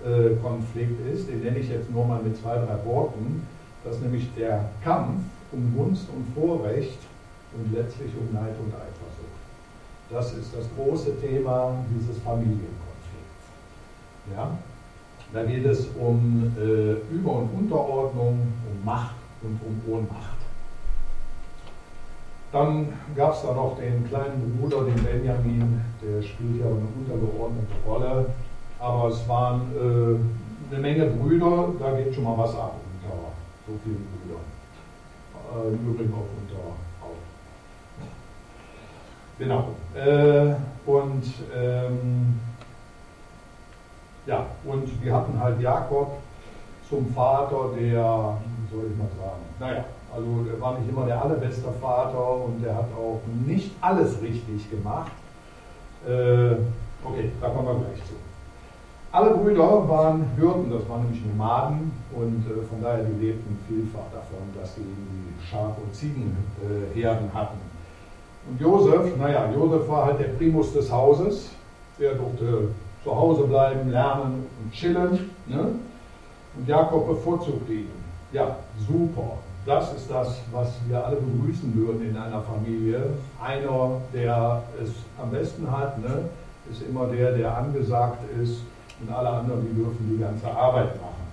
äh, 0.05 0.37
Konflikt 0.43 1.01
ist, 1.13 1.29
den 1.29 1.43
nenne 1.43 1.59
ich 1.59 1.69
jetzt 1.71 1.91
nur 1.91 2.05
mal 2.05 2.23
mit 2.23 2.37
zwei, 2.37 2.57
drei 2.57 2.85
Worten. 2.85 3.47
Das 3.85 3.97
ist 3.97 4.03
nämlich 4.03 4.29
der 4.37 4.69
Kampf 4.85 5.23
um 5.53 5.75
Gunst 5.75 6.09
und 6.15 6.27
Vorrecht 6.35 6.99
und 7.55 7.73
letztlich 7.73 8.11
um 8.19 8.35
Neid 8.35 8.55
und 8.63 8.75
Eifersucht. 8.75 9.37
Das 10.11 10.35
ist 10.35 10.55
das 10.55 10.67
große 10.77 11.19
Thema 11.21 11.75
dieses 11.91 12.19
Familienkonflikts. 12.23 12.77
Ja? 14.35 14.59
Da 15.33 15.43
geht 15.45 15.67
es 15.67 15.89
um 16.01 16.53
äh, 16.57 17.15
Über- 17.15 17.33
und 17.33 17.51
Unterordnung, 17.59 18.53
um 18.71 18.85
Macht 18.85 19.17
und 19.43 19.61
um 19.67 19.93
Ohnmacht. 19.93 20.37
Dann 22.53 22.89
gab 23.15 23.35
es 23.35 23.43
da 23.43 23.53
noch 23.53 23.77
den 23.79 24.07
kleinen 24.09 24.57
Bruder, 24.57 24.85
den 24.85 25.03
Benjamin, 25.03 25.81
der 26.01 26.23
spielt 26.23 26.61
ja 26.61 26.67
eine 26.67 26.87
untergeordnete 26.97 27.75
Rolle. 27.87 28.27
Aber 28.79 29.09
es 29.09 29.29
waren 29.29 29.63
äh, 29.75 30.73
eine 30.73 30.81
Menge 30.81 31.07
Brüder, 31.07 31.69
da 31.79 31.97
geht 31.97 32.15
schon 32.15 32.25
mal 32.25 32.39
was 32.39 32.55
ab 32.55 32.77
unter 33.03 33.17
so 33.67 33.73
vielen 33.83 34.07
Brüdern. 34.23 34.45
Äh, 35.53 35.75
Im 35.75 35.93
Übrigen 35.93 36.13
auch 36.15 36.29
unter 36.41 36.63
auch. 37.03 37.17
Genau. 39.39 39.75
Äh, 39.95 40.55
und 40.89 41.25
ähm, 41.55 42.41
ja, 44.27 44.47
und 44.65 45.05
wir 45.05 45.15
hatten 45.15 45.41
halt 45.41 45.61
Jakob 45.61 46.19
zum 46.89 47.13
Vater, 47.15 47.71
der, 47.79 48.37
soll 48.71 48.91
ich 48.91 48.99
mal 48.99 49.09
sagen, 49.19 49.43
naja, 49.59 49.85
also 50.15 50.27
er 50.53 50.61
war 50.61 50.79
nicht 50.79 50.89
immer 50.89 51.07
der 51.07 51.23
allerbeste 51.23 51.71
Vater 51.81 52.45
und 52.45 52.65
er 52.65 52.75
hat 52.75 52.89
auch 52.97 53.21
nicht 53.47 53.73
alles 53.81 54.21
richtig 54.23 54.71
gemacht. 54.71 55.13
Äh, 56.07 56.53
okay, 57.05 57.31
da 57.41 57.49
kommen 57.49 57.67
wir 57.67 57.75
gleich 57.75 58.05
zu. 58.05 58.15
Alle 59.13 59.31
Brüder 59.31 59.89
waren 59.89 60.27
Hürden, 60.37 60.71
das 60.71 60.89
waren 60.89 61.05
nämlich 61.05 61.25
Nomaden 61.25 61.93
und 62.15 62.45
äh, 62.47 62.67
von 62.69 62.83
daher 62.83 63.05
die 63.05 63.27
lebten 63.27 63.59
vielfach 63.67 64.11
davon, 64.13 64.45
dass 64.59 64.75
sie 64.75 64.83
irgendwie 64.83 65.47
Schaf- 65.49 65.77
und 65.83 65.95
Ziegenherden 65.95 67.31
äh, 67.31 67.35
hatten. 67.35 67.59
Und 68.49 68.61
Josef, 68.61 69.17
naja, 69.17 69.51
Josef 69.53 69.89
war 69.89 70.07
halt 70.07 70.21
der 70.21 70.29
Primus 70.29 70.73
des 70.73 70.91
Hauses, 70.91 71.51
der 71.99 72.15
durfte 72.15 72.69
zu 73.07 73.15
Hause 73.15 73.45
bleiben, 73.45 73.89
lernen 73.93 74.47
und 74.61 74.73
chillen. 74.73 75.31
Ne? 75.47 75.61
Und 76.57 76.69
Jakob 76.69 77.07
bevorzugt 77.07 77.71
ihn. 77.71 77.89
Ja, 78.33 78.57
super. 78.89 79.39
Das 79.65 79.95
ist 79.95 80.11
das, 80.11 80.41
was 80.53 80.73
wir 80.89 81.05
alle 81.05 81.17
begrüßen 81.17 81.73
würden 81.75 82.09
in 82.09 82.17
einer 82.17 82.43
Familie. 82.43 83.01
Einer, 83.41 84.01
der 84.13 84.63
es 84.83 84.91
am 85.23 85.31
besten 85.31 85.71
hat, 85.71 85.99
ne, 86.01 86.25
ist 86.71 86.83
immer 86.83 87.07
der, 87.07 87.33
der 87.33 87.57
angesagt 87.57 88.19
ist 88.43 88.63
und 89.01 89.13
alle 89.13 89.29
anderen, 89.29 89.67
die 89.67 89.75
dürfen 89.75 90.09
die 90.11 90.19
ganze 90.19 90.51
Arbeit 90.51 91.01
machen. 91.01 91.27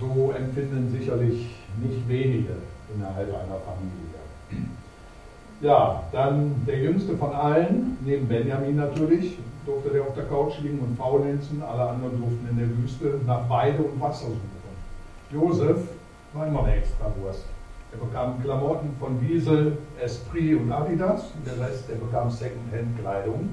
So 0.00 0.32
empfinden 0.32 0.90
sicherlich 0.96 1.56
nicht 1.80 2.08
wenige 2.08 2.54
innerhalb 2.94 3.28
einer 3.28 3.60
Familie. 3.64 4.66
Ja, 5.60 6.02
dann 6.10 6.54
der 6.66 6.78
jüngste 6.78 7.16
von 7.16 7.32
allen, 7.32 7.96
neben 8.04 8.26
Benjamin 8.26 8.76
natürlich, 8.76 9.38
durfte 9.66 9.90
der 9.90 10.02
auf 10.02 10.14
der 10.14 10.24
Couch 10.24 10.58
liegen 10.60 10.80
und 10.80 10.96
faulenzen, 10.96 11.62
alle 11.62 11.90
anderen 11.90 12.20
durften 12.20 12.48
in 12.50 12.58
der 12.58 12.68
Wüste 12.78 13.20
nach 13.26 13.48
Weide 13.48 13.82
und 13.82 14.00
Wasser 14.00 14.26
suchen. 14.26 14.62
Josef 15.30 15.78
war 16.34 16.46
immer 16.46 16.64
eine 16.64 16.76
Extrawurst. 16.76 17.46
Er 17.92 17.98
bekam 17.98 18.42
Klamotten 18.42 18.94
von 18.98 19.20
Wiesel, 19.20 19.76
Esprit 20.00 20.58
und 20.58 20.72
Adidas 20.72 21.30
und 21.36 21.46
der 21.46 21.66
Rest, 21.66 21.88
der 21.88 21.96
bekam 21.96 22.30
Secondhand-Kleidung. 22.30 23.50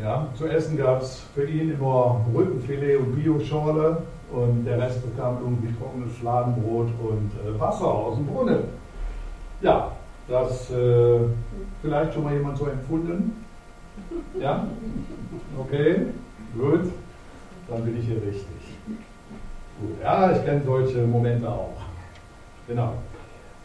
Ja, 0.00 0.26
zu 0.34 0.46
essen 0.46 0.76
gab 0.76 1.02
es 1.02 1.20
für 1.34 1.44
ihn 1.44 1.72
immer 1.72 2.20
Rückenfilet 2.34 2.98
und 2.98 3.14
Bioschorle 3.14 4.02
und 4.32 4.64
der 4.64 4.78
Rest 4.80 5.02
bekam 5.02 5.38
irgendwie 5.42 5.74
trockenes 5.74 6.16
Fladenbrot 6.16 6.88
und 7.00 7.30
äh, 7.46 7.60
Wasser 7.60 7.86
aus 7.86 8.16
dem 8.16 8.26
Brunnen. 8.26 8.64
Ja, 9.60 9.92
das 10.28 10.70
äh, 10.70 11.18
vielleicht 11.82 12.14
schon 12.14 12.24
mal 12.24 12.34
jemand 12.34 12.56
so 12.56 12.66
empfunden. 12.66 13.41
Ja? 14.38 14.66
Okay, 15.58 16.06
gut, 16.56 16.92
dann 17.68 17.84
bin 17.84 17.98
ich 17.98 18.06
hier 18.06 18.16
richtig. 18.16 18.46
Gut, 19.80 20.00
ja, 20.02 20.32
ich 20.32 20.44
kenne 20.44 20.62
solche 20.64 21.06
Momente 21.06 21.48
auch. 21.48 21.76
Genau. 22.66 22.94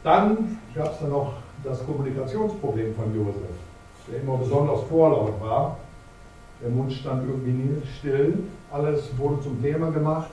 Dann 0.03 0.59
gab 0.73 0.93
es 0.93 0.99
da 0.99 1.07
noch 1.07 1.33
das 1.63 1.85
Kommunikationsproblem 1.85 2.95
von 2.95 3.15
Josef, 3.15 3.55
der 4.09 4.21
immer 4.21 4.37
besonders 4.37 4.83
vorlaut 4.83 5.39
war. 5.41 5.77
Der 6.61 6.69
Mund 6.69 6.91
stand 6.91 7.27
irgendwie 7.27 7.51
nie 7.51 7.81
still. 7.99 8.39
Alles 8.71 9.11
wurde 9.17 9.41
zum 9.41 9.61
Thema 9.61 9.91
gemacht. 9.91 10.31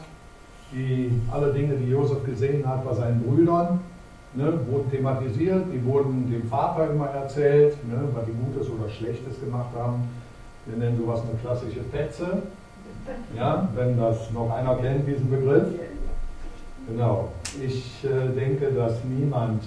Die, 0.73 1.11
alle 1.31 1.53
Dinge, 1.53 1.77
die 1.77 1.91
Josef 1.91 2.25
gesehen 2.25 2.67
hat 2.67 2.85
bei 2.85 2.95
seinen 2.95 3.23
Brüdern, 3.23 3.81
ne, 4.35 4.59
wurden 4.69 4.91
thematisiert. 4.91 5.67
Die 5.73 5.85
wurden 5.85 6.31
dem 6.31 6.49
Vater 6.49 6.91
immer 6.91 7.09
erzählt, 7.09 7.77
ne, 7.87 8.09
was 8.13 8.25
die 8.27 8.33
Gutes 8.33 8.71
oder 8.71 8.89
Schlechtes 8.89 9.41
gemacht 9.41 9.71
haben. 9.77 10.09
Wir 10.67 10.79
nennen 10.79 10.97
sowas 10.97 11.21
eine 11.21 11.39
klassische 11.41 11.81
Petze. 11.81 12.43
Ja, 13.37 13.69
wenn 13.75 13.99
das 13.99 14.31
noch 14.31 14.51
einer 14.51 14.77
kennt, 14.77 15.07
diesen 15.07 15.31
Begriff. 15.31 15.69
Genau. 16.89 17.29
Ich 17.63 18.05
äh, 18.05 18.35
denke, 18.35 18.73
dass 18.73 19.05
niemand 19.05 19.63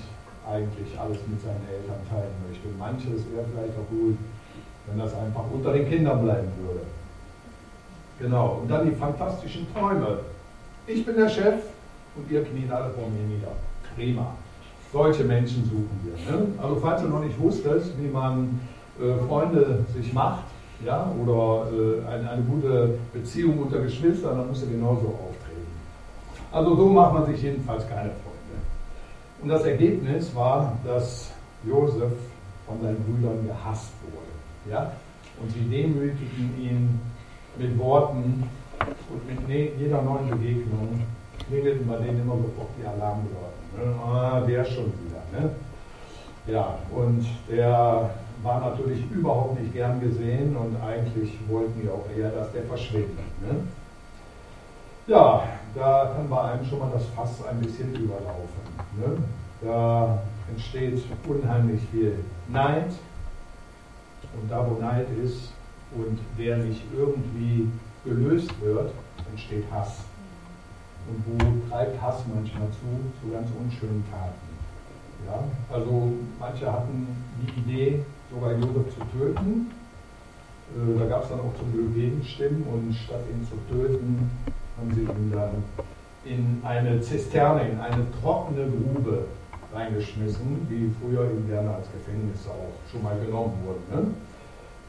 eigentlich 0.47 0.99
alles 0.99 1.17
mit 1.27 1.41
seinen 1.41 1.65
Eltern 1.69 2.01
teilen 2.09 2.33
möchte. 2.47 2.67
Manches 2.79 3.25
wäre 3.31 3.45
vielleicht 3.51 3.77
auch 3.77 3.89
gut, 3.89 4.17
wenn 4.87 4.99
das 4.99 5.13
einfach 5.13 5.43
unter 5.53 5.73
den 5.73 5.87
Kindern 5.87 6.23
bleiben 6.23 6.49
würde. 6.61 6.81
Genau. 8.19 8.59
Und 8.61 8.69
dann 8.69 8.89
die 8.89 8.95
fantastischen 8.95 9.67
Träume. 9.73 10.19
Ich 10.87 11.05
bin 11.05 11.15
der 11.15 11.29
Chef 11.29 11.61
und 12.15 12.31
ihr 12.31 12.43
kniet 12.43 12.71
alle 12.71 12.91
vor 12.91 13.09
mir 13.09 13.23
nieder. 13.27 13.51
Prima. 13.95 14.33
Solche 14.93 15.23
Menschen 15.23 15.63
suchen 15.65 15.99
wir. 16.03 16.31
Ne? 16.31 16.47
Also 16.61 16.77
falls 16.81 17.01
du 17.01 17.09
noch 17.09 17.23
nicht 17.23 17.39
wusstest, 17.39 17.91
wie 18.01 18.07
man 18.07 18.59
äh, 18.99 19.13
Freunde 19.27 19.85
sich 19.93 20.13
macht, 20.13 20.45
ja, 20.85 21.11
oder 21.21 21.67
äh, 21.71 22.07
eine, 22.07 22.29
eine 22.29 22.41
gute 22.43 22.97
Beziehung 23.13 23.59
unter 23.59 23.79
Geschwistern, 23.79 24.37
dann 24.37 24.47
muss 24.47 24.61
er 24.61 24.69
genauso 24.69 25.07
auftreten. 25.07 25.67
Also 26.51 26.75
so 26.75 26.85
macht 26.87 27.13
man 27.13 27.25
sich 27.25 27.41
jedenfalls 27.41 27.87
keine 27.87 28.09
Freunde. 28.09 28.37
Und 29.41 29.49
das 29.49 29.65
Ergebnis 29.65 30.33
war, 30.35 30.77
dass 30.85 31.31
Josef 31.65 32.13
von 32.65 32.81
seinen 32.81 33.03
Brüdern 33.03 33.45
gehasst 33.45 33.91
wurde. 34.03 34.71
Ja? 34.71 34.91
Und 35.41 35.51
sie 35.51 35.61
demütigten 35.61 36.53
ihn 36.59 36.99
mit 37.57 37.77
Worten 37.77 38.43
und 39.09 39.27
mit 39.27 39.47
ne-, 39.47 39.71
jeder 39.77 40.01
neuen 40.01 40.29
Begegnung 40.29 41.01
klingelten 41.47 41.87
bei 41.87 41.97
denen 41.97 42.21
immer 42.21 42.35
sofort 42.35 42.69
die 42.79 42.85
Alarmglocken. 42.85 43.56
Ah, 43.79 44.41
der 44.41 44.65
schon 44.65 44.85
wieder. 44.85 45.21
Ne? 45.39 45.51
Ja, 46.47 46.77
und 46.91 47.25
der 47.49 48.09
war 48.41 48.59
natürlich 48.61 49.03
überhaupt 49.11 49.59
nicht 49.59 49.73
gern 49.73 49.99
gesehen 49.99 50.55
und 50.55 50.75
eigentlich 50.81 51.33
wollten 51.47 51.81
die 51.81 51.89
auch 51.89 52.05
eher, 52.17 52.29
dass 52.31 52.51
der 52.53 52.63
verschwindet. 52.63 53.17
Ne? 53.41 53.59
Ja, 55.07 55.43
da 55.75 56.13
kann 56.15 56.29
bei 56.29 56.41
einem 56.41 56.65
schon 56.65 56.79
mal 56.79 56.91
das 56.93 57.05
Fass 57.07 57.45
ein 57.47 57.59
bisschen 57.59 57.93
überlaufen. 57.95 58.61
Ne? 58.97 59.17
Da 59.61 60.19
entsteht 60.49 61.03
unheimlich 61.27 61.81
viel 61.91 62.19
Neid. 62.47 62.91
Und 64.39 64.51
da, 64.51 64.65
wo 64.67 64.79
Neid 64.79 65.07
ist 65.23 65.51
und 65.95 66.19
der 66.37 66.57
nicht 66.57 66.81
irgendwie 66.95 67.69
gelöst 68.03 68.49
wird, 68.61 68.91
entsteht 69.31 69.63
Hass. 69.71 69.99
Und 71.07 71.23
wo 71.25 71.69
treibt 71.69 72.01
Hass 72.01 72.23
manchmal 72.33 72.67
zu, 72.69 72.87
zu 73.21 73.31
ganz 73.31 73.47
unschönen 73.59 74.03
Taten. 74.11 74.47
Ja? 75.25 75.43
Also 75.73 76.13
manche 76.39 76.71
hatten 76.71 77.07
die 77.41 77.59
Idee, 77.59 78.03
sogar 78.31 78.53
Josef 78.53 78.93
zu 78.93 79.17
töten. 79.17 79.71
Äh, 80.75 80.99
da 80.99 81.05
gab 81.05 81.23
es 81.23 81.29
dann 81.29 81.39
auch 81.39 81.55
zum 81.57 81.71
Glück 81.71 81.93
Gegenstimmen 81.95 82.63
und 82.63 82.93
statt 82.93 83.23
ihn 83.31 83.47
zu 83.47 83.55
töten, 83.73 84.29
haben 84.77 84.93
sie 84.93 85.01
ihn 85.01 85.31
dann 85.31 85.63
in 86.25 86.61
eine 86.63 87.01
Zisterne, 87.01 87.69
in 87.69 87.79
eine 87.79 88.05
trockene 88.21 88.67
Grube 88.67 89.25
reingeschmissen, 89.73 90.67
wie 90.69 90.91
früher 91.01 91.25
eben 91.25 91.47
gerne 91.47 91.75
als 91.75 91.87
Gefängnis 91.91 92.47
auch 92.47 92.91
schon 92.91 93.03
mal 93.03 93.17
genommen 93.19 93.53
wurden. 93.65 93.83
Ne? 93.91 94.11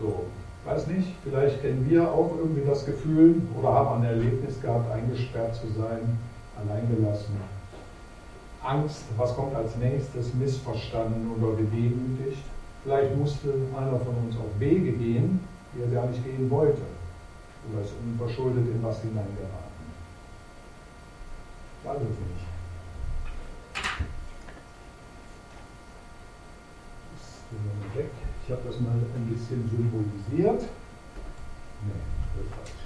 So, 0.01 0.25
weiß 0.69 0.87
nicht, 0.89 1.15
vielleicht 1.25 1.63
kennen 1.63 1.89
wir 1.89 2.11
auch 2.11 2.33
irgendwie 2.39 2.63
das 2.67 2.85
Gefühl 2.85 3.41
oder 3.59 3.73
haben 3.73 4.03
ein 4.03 4.09
Erlebnis 4.09 4.61
gehabt, 4.61 4.91
eingesperrt 4.91 5.55
zu 5.55 5.69
sein, 5.69 6.19
alleingelassen. 6.59 7.37
Angst, 8.63 9.05
was 9.17 9.35
kommt 9.35 9.55
als 9.55 9.77
nächstes, 9.77 10.35
missverstanden 10.35 11.31
oder 11.37 11.57
gedemütigt. 11.57 12.43
Vielleicht 12.83 13.17
musste 13.17 13.55
einer 13.77 13.99
von 13.99 14.15
uns 14.27 14.37
auf 14.37 14.59
Wege 14.59 14.93
gehen, 14.93 15.41
die 15.75 15.83
er 15.83 15.89
gar 15.89 16.11
nicht 16.11 16.23
gehen 16.25 16.51
wollte. 16.51 16.83
Oder 17.73 17.83
ist 17.83 17.95
unverschuldet 18.05 18.67
in 18.67 18.83
was 18.83 19.01
hineingeraten. 19.01 19.79
Weiß 21.85 21.97
es 21.97 22.09
nicht. 22.09 22.49
weg. 27.97 28.11
Ich 28.49 28.53
habe 28.53 28.63
das 28.65 28.81
mal 28.81 28.97
ein 28.97 29.27
bisschen 29.29 29.61
symbolisiert. 29.69 30.63
Nee, 31.85 32.01
das 32.33 32.65
ist. 32.65 32.81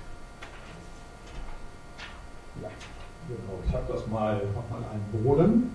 Ja, 2.61 2.69
genau. 3.29 3.63
Ich 3.65 3.73
habe 3.73 3.93
das 3.93 4.05
mal, 4.09 4.43
hab 4.57 4.71
mal 4.71 4.83
einen 4.91 5.23
Boden 5.23 5.73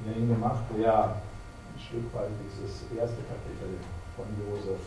gemacht, 0.00 0.64
der 0.78 1.04
ein 1.04 1.78
Stück 1.78 2.08
weit 2.14 2.30
dieses 2.48 2.88
erste 2.98 3.20
Kapitel 3.28 3.76
von 4.16 4.24
Josef. 4.40 4.80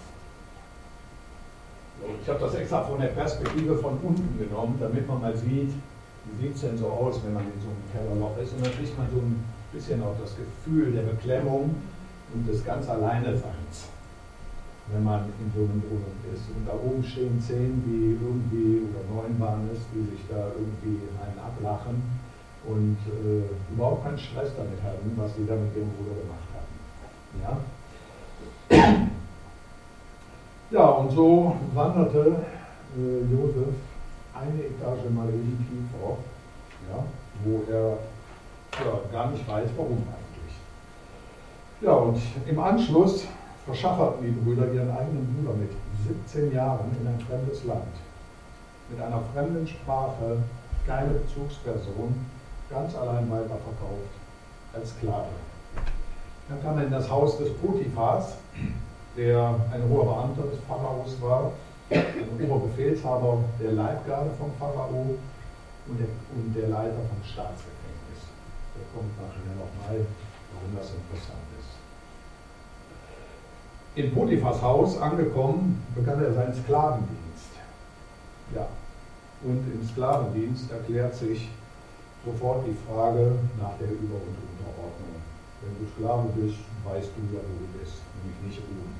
Ich 2.19 2.27
habe 2.29 2.39
das 2.39 2.55
extra 2.55 2.81
von 2.81 2.99
der 2.99 3.09
Perspektive 3.09 3.77
von 3.77 3.99
unten 4.01 4.39
genommen, 4.39 4.75
damit 4.79 5.07
man 5.07 5.21
mal 5.21 5.37
sieht, 5.37 5.69
wie 6.25 6.41
sieht 6.41 6.55
es 6.55 6.61
denn 6.61 6.79
so 6.79 6.87
aus, 6.87 7.23
wenn 7.23 7.35
man 7.35 7.43
in 7.43 7.61
so 7.61 7.67
einem 7.69 7.91
Kellerloch 7.93 8.35
ist. 8.39 8.53
Und 8.53 8.65
dann 8.65 8.73
kriegt 8.73 8.97
man 8.97 9.07
so 9.11 9.17
ein 9.17 9.45
bisschen 9.71 10.01
auch 10.01 10.15
das 10.19 10.35
Gefühl 10.35 10.93
der 10.93 11.03
Beklemmung 11.03 11.75
und 12.33 12.47
des 12.47 12.63
ganz 12.65 12.89
Alleineseins, 12.89 13.89
wenn 14.91 15.03
man 15.03 15.25
in 15.39 15.51
so 15.55 15.63
einem 15.63 15.81
Brunnen 15.81 16.19
ist. 16.33 16.49
Und 16.55 16.67
da 16.67 16.73
oben 16.73 17.03
stehen 17.03 17.41
zehn, 17.41 17.83
die 17.85 18.17
irgendwie, 18.21 18.87
oder 18.89 19.03
neun 19.09 19.39
waren 19.39 19.69
es, 19.73 19.79
die 19.93 20.03
sich 20.11 20.25
da 20.29 20.47
irgendwie 20.57 21.01
einen 21.21 21.39
ablachen 21.39 22.01
und 22.65 22.97
äh, 23.07 23.73
überhaupt 23.73 24.03
keinen 24.03 24.19
Stress 24.19 24.49
damit 24.57 24.81
hatten, 24.83 25.11
was 25.15 25.35
sie 25.35 25.45
da 25.45 25.55
mit 25.55 25.75
ihrem 25.75 25.89
Bruder 25.95 26.19
gemacht 26.21 26.49
haben. 26.53 26.67
Ja, 27.43 27.57
ja 30.71 30.85
und 30.85 31.11
so 31.11 31.55
wanderte 31.73 32.43
äh, 32.97 33.21
Josef 33.31 33.75
eine 34.33 34.63
Etage 34.65 35.09
mal 35.15 35.29
eben 35.29 35.65
tiefer, 35.69 36.17
ja, 36.89 37.03
wo 37.43 37.63
er 37.71 37.97
ja, 38.85 38.99
gar 39.11 39.31
nicht 39.31 39.47
weiß, 39.47 39.69
warum 39.75 39.97
eigentlich. 39.97 40.26
Ja, 41.79 41.91
und 41.91 42.19
im 42.47 42.59
Anschluss 42.59 43.25
verschafferten 43.65 44.25
die 44.25 44.31
Brüder 44.31 44.73
ihren 44.73 44.89
eigenen 44.89 45.27
Bruder 45.35 45.55
mit 45.57 45.69
17 46.25 46.51
Jahren 46.51 46.89
in 46.99 47.07
ein 47.07 47.19
fremdes 47.19 47.65
Land. 47.65 47.93
Mit 48.89 48.99
einer 48.99 49.21
fremden 49.33 49.67
Sprache, 49.67 50.37
keine 50.87 51.11
Bezugsperson, 51.11 52.25
ganz 52.69 52.95
allein 52.95 53.29
weiterverkauft 53.29 54.09
als 54.73 54.89
Sklave. 54.89 55.27
Dann 56.49 56.63
kam 56.63 56.79
er 56.79 56.85
in 56.85 56.91
das 56.91 57.09
Haus 57.11 57.37
des 57.37 57.53
Potiphas, 57.53 58.37
der 59.15 59.55
ein 59.71 59.83
hoher 59.87 60.05
Beamter 60.05 60.49
des 60.49 60.59
Pharaos 60.67 61.21
war, 61.21 61.51
ein 61.91 62.49
Oberbefehlshaber 62.49 63.39
der 63.61 63.73
Leibgarde 63.73 64.31
vom 64.39 64.51
Pharao 64.57 65.15
und 65.87 65.99
der, 65.99 66.07
und 66.33 66.55
der 66.55 66.69
Leiter 66.69 67.05
vom 67.05 67.21
Staatsgefängnis. 67.23 68.33
Der 68.73 68.85
kommt 68.95 69.13
nachher 69.21 69.53
nochmal, 69.53 70.05
warum 70.53 70.75
das 70.75 70.89
interessant 70.89 71.37
ist. 71.43 71.46
In 73.97 74.13
Potiphas 74.13 74.61
Haus 74.61 75.01
angekommen, 75.01 75.83
begann 75.95 76.23
er 76.23 76.31
seinen 76.31 76.53
Sklavendienst. 76.53 77.49
Ja, 78.53 78.67
und 79.41 79.65
im 79.73 79.83
Sklavendienst 79.87 80.71
erklärt 80.71 81.15
sich 81.15 81.49
sofort 82.23 82.67
die 82.67 82.77
Frage 82.85 83.31
nach 83.59 83.73
der 83.79 83.87
Über- 83.87 84.21
und 84.21 84.37
Unterordnung. 84.53 85.17
Wenn 85.63 85.73
du 85.81 85.89
Sklave 85.95 86.29
bist, 86.35 86.59
weißt 86.85 87.09
du 87.17 87.21
ja, 87.33 87.41
wo 87.41 87.57
du 87.57 87.65
bist, 87.79 88.03
nämlich 88.21 88.37
nicht 88.45 88.61
oben. 88.69 88.93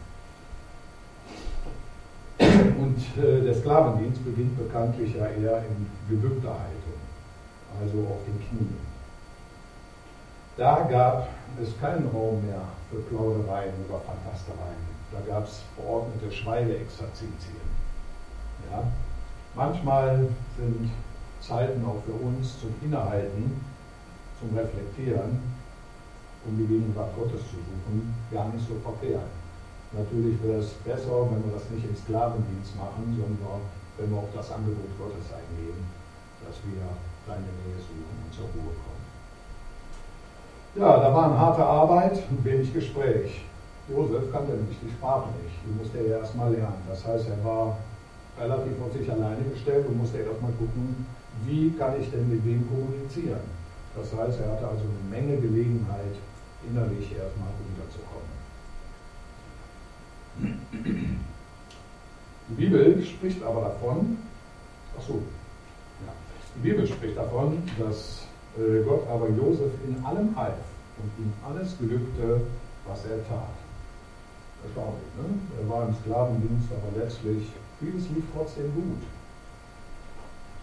Und 2.82 3.24
äh, 3.24 3.42
der 3.44 3.54
Sklavendienst 3.54 4.25
beginnt 4.25 4.58
bekanntlich 4.58 5.13
ja 5.13 5.27
eher 5.27 5.63
in 5.70 5.86
gebückter 6.10 6.58
Haltung, 6.58 6.98
also 7.80 8.00
auf 8.00 8.25
den 8.25 8.39
Knien. 8.50 8.97
Da 10.58 10.88
gab 10.90 11.30
es 11.62 11.80
keinen 11.80 12.10
Raum 12.10 12.44
mehr 12.44 12.62
für 12.90 12.98
Plaudereien 12.98 13.74
oder 13.88 14.00
Fantastereien. 14.00 14.82
Da 15.12 15.20
gab 15.32 15.46
es 15.46 15.62
verordnete 15.76 16.32
Schweigeexerzitien. 16.32 17.62
Ja? 18.72 18.84
Manchmal 19.54 20.28
sind 20.58 20.89
Zeiten 21.41 21.86
auch 21.86 22.02
für 22.06 22.13
uns 22.26 22.60
zum 22.60 22.74
Innehalten, 22.82 23.62
zum 24.39 24.58
Reflektieren, 24.58 25.39
um 26.46 26.58
die 26.58 26.65
Gegenwart 26.65 27.15
Gottes 27.15 27.41
zu 27.41 27.62
suchen, 27.62 28.15
gar 28.32 28.50
nicht 28.50 28.67
so 28.67 28.76
verkehrt. 28.82 29.30
Natürlich 29.93 30.41
wäre 30.41 30.60
es 30.60 30.74
besser, 30.82 31.30
wenn 31.30 31.46
wir 31.46 31.54
das 31.54 31.70
nicht 31.70 31.86
im 31.86 31.96
Sklavendienst 31.96 32.76
machen, 32.76 33.13
sondern 33.13 33.62
wenn 33.98 34.10
wir 34.10 34.17
auf 34.17 34.34
das 34.34 34.52
Angebot 34.52 34.89
Gottes 34.98 35.30
eingehen, 35.32 35.86
dass 36.41 36.58
wir 36.65 36.82
seine 37.26 37.46
Nähe 37.46 37.78
suchen 37.78 38.17
und 38.26 38.34
zur 38.34 38.50
Ruhe 38.58 38.74
kommen. 38.74 38.96
Ja, 40.78 41.00
da 41.00 41.12
war 41.12 41.26
eine 41.26 41.40
harte 41.40 41.66
Arbeit 41.66 42.22
und 42.30 42.46
wenig 42.46 42.72
Gespräch. 42.72 43.44
Josef 43.90 44.32
kannte 44.32 44.52
nämlich 44.52 44.78
die 44.80 44.92
Sprache 44.92 45.30
nicht, 45.42 45.56
die 45.66 45.72
musste 45.72 45.98
er 45.98 46.20
erst 46.20 46.36
mal 46.36 46.52
lernen. 46.52 46.84
Das 46.88 47.04
heißt, 47.04 47.30
er 47.30 47.44
war 47.44 47.78
relativ 48.38 48.74
auf 48.86 48.94
sich 48.94 49.12
alleine 49.12 49.42
gestellt 49.52 49.88
und 49.88 49.98
musste 49.98 50.20
erst 50.20 50.40
mal 50.40 50.52
gucken, 50.52 51.08
wie 51.46 51.72
kann 51.72 52.00
ich 52.00 52.12
denn 52.12 52.30
mit 52.30 52.46
wem 52.46 52.70
kommunizieren? 52.70 53.40
Das 53.96 54.13
heißt, 54.13 54.40
er 54.42 54.52
hatte 54.52 54.68
also 54.68 54.84
eine 54.84 55.10
Menge 55.10 55.38
Gelegenheit, 55.42 56.13
innerlich 56.70 57.12
erstmal 57.12 57.50
runterzukommen. 57.58 58.28
Die 62.50 62.54
Bibel 62.54 63.04
spricht 63.04 63.42
aber 63.42 63.62
davon, 63.62 64.18
ach 64.96 65.02
so, 65.02 65.24
ja, 66.06 66.13
die 66.56 66.70
Bibel 66.70 66.86
spricht 66.86 67.18
davon, 67.18 67.63
dass 67.80 68.27
Gott 68.86 69.08
aber 69.10 69.30
Josef 69.30 69.72
in 69.88 70.04
allem 70.06 70.36
half 70.36 70.58
und 70.98 71.12
ihm 71.24 71.34
alles 71.48 71.78
glückte, 71.78 72.41
was 72.88 73.06
er 73.06 73.22
tat. 73.28 73.56
Erstaunlich, 74.65 75.12
ne? 75.17 75.38
Er 75.62 75.70
war 75.70 75.88
im 75.88 75.96
Sklavendienst, 76.02 76.70
aber 76.72 77.04
letztlich 77.04 77.52
vieles 77.80 78.10
lief 78.10 78.26
trotzdem 78.34 78.74
gut 78.74 79.04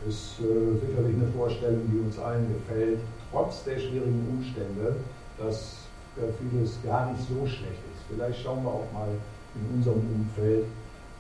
ist 0.09 0.41
äh, 0.41 0.87
sicherlich 0.87 1.17
eine 1.17 1.29
Vorstellung, 1.37 1.83
die 1.91 2.01
uns 2.01 2.19
allen 2.19 2.47
gefällt, 2.53 3.01
trotz 3.31 3.65
der 3.65 3.79
schwierigen 3.79 4.27
Umstände, 4.31 4.97
dass 5.39 5.87
äh, 6.17 6.29
vieles 6.41 6.79
gar 6.85 7.13
nicht 7.13 7.23
so 7.27 7.47
schlecht 7.47 7.81
ist. 7.93 8.05
Vielleicht 8.09 8.43
schauen 8.43 8.63
wir 8.65 8.71
auch 8.71 8.93
mal 8.93 9.09
in 9.55 9.77
unserem 9.77 10.03
Umfeld, 10.15 10.67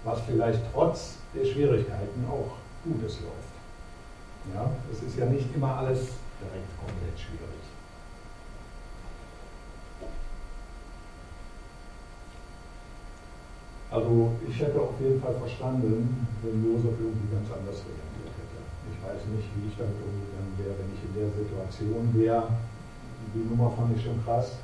was 0.04 0.20
vielleicht 0.22 0.60
trotz 0.72 1.16
der 1.34 1.44
Schwierigkeiten 1.46 2.24
auch 2.28 2.56
Gutes 2.84 3.20
läuft. 3.20 3.54
Ja, 4.54 4.70
es 4.92 5.02
ist 5.02 5.18
ja 5.18 5.24
nicht 5.24 5.54
immer 5.54 5.78
alles 5.78 6.08
direkt 6.44 6.70
komplett 6.78 7.16
schwierig. 7.16 7.64
Also 13.90 14.32
ich 14.48 14.60
hätte 14.60 14.80
auf 14.80 15.00
jeden 15.00 15.20
Fall 15.22 15.34
verstanden, 15.34 16.26
wenn 16.42 16.64
Josef 16.64 16.98
irgendwie 16.98 17.30
ganz 17.30 17.46
anders 17.48 17.78
reagiert 17.86 18.14
weiß 19.04 19.20
nicht, 19.36 19.48
wie 19.56 19.68
ich 19.68 19.76
damit 19.76 20.00
umgegangen 20.00 20.54
wäre, 20.56 20.74
wenn 20.80 20.90
ich 20.96 21.02
in 21.04 21.14
der 21.14 21.30
Situation 21.36 22.04
wäre. 22.16 22.48
Die 23.34 23.44
Nummer 23.44 23.70
fand 23.76 23.96
ich 23.96 24.04
schon 24.04 24.18
krass. 24.24 24.56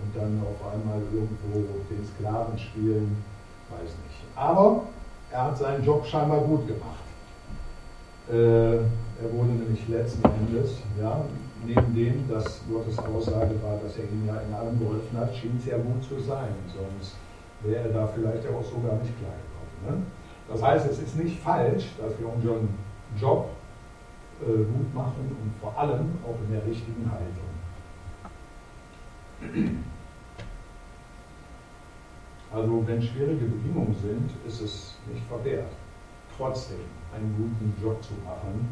Und 0.00 0.16
dann 0.16 0.40
auf 0.40 0.58
einmal 0.72 1.00
irgendwo 1.12 1.68
den 1.90 2.02
Sklaven 2.02 2.58
spielen, 2.58 3.22
weiß 3.68 3.92
nicht. 4.08 4.24
Aber 4.34 4.84
er 5.30 5.44
hat 5.44 5.58
seinen 5.58 5.84
Job 5.84 6.06
scheinbar 6.06 6.40
gut 6.40 6.66
gemacht. 6.66 7.04
Äh, 8.30 8.80
er 9.22 9.32
wurde 9.32 9.50
nämlich 9.50 9.88
letzten 9.88 10.24
Endes, 10.24 10.78
ja, 11.00 11.24
neben 11.64 11.94
dem, 11.94 12.28
dass 12.28 12.60
Gottes 12.70 12.98
Aussage 12.98 13.54
war, 13.62 13.78
dass 13.82 13.96
er 13.96 14.04
ihm 14.04 14.26
ja 14.26 14.40
in 14.40 14.52
allem 14.52 14.78
geholfen 14.78 15.16
hat, 15.16 15.34
schien 15.36 15.56
es 15.58 15.66
ja 15.66 15.76
gut 15.76 16.02
zu 16.02 16.18
sein. 16.20 16.54
Sonst 16.66 17.16
wäre 17.60 17.88
er 17.88 17.92
da 17.92 18.06
vielleicht 18.08 18.46
auch 18.48 18.62
so 18.62 18.80
gar 18.80 18.98
nicht 18.98 19.12
klargekommen. 19.18 20.00
Ne? 20.00 20.02
Das 20.48 20.62
heißt, 20.62 20.90
es 20.90 20.98
ist 21.00 21.16
nicht 21.16 21.38
falsch, 21.40 21.90
dass 21.98 22.18
wir 22.18 22.28
unseren 22.28 22.68
Job 23.18 23.50
äh, 24.40 24.46
gut 24.46 24.94
machen 24.94 25.36
und 25.40 25.52
vor 25.60 25.78
allem 25.78 26.18
auch 26.24 26.36
in 26.44 26.52
der 26.52 26.66
richtigen 26.66 27.08
Haltung. 27.10 27.52
Also 32.52 32.84
wenn 32.86 33.00
schwierige 33.00 33.46
Bedingungen 33.46 33.96
sind, 34.02 34.30
ist 34.46 34.60
es 34.60 34.94
nicht 35.10 35.24
verwehrt, 35.26 35.72
trotzdem 36.36 36.80
einen 37.14 37.34
guten 37.36 37.82
Job 37.82 38.02
zu 38.02 38.12
machen, 38.24 38.68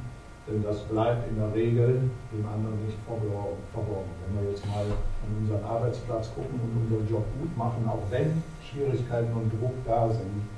denn 0.46 0.62
das 0.62 0.80
bleibt 0.80 1.28
in 1.28 1.36
der 1.36 1.54
Regel 1.54 2.10
dem 2.32 2.46
anderen 2.46 2.84
nicht 2.84 2.98
verborgen. 3.06 4.10
Wenn 4.26 4.42
wir 4.42 4.50
jetzt 4.50 4.66
mal 4.66 4.84
an 4.84 5.30
unseren 5.40 5.64
Arbeitsplatz 5.64 6.30
gucken 6.34 6.58
und 6.60 6.82
unseren 6.82 7.08
Job 7.08 7.24
gut 7.38 7.56
machen, 7.56 7.88
auch 7.88 8.02
wenn 8.10 8.42
Schwierigkeiten 8.62 9.32
und 9.32 9.50
Druck 9.60 9.74
da 9.86 10.08
sind, 10.08 10.48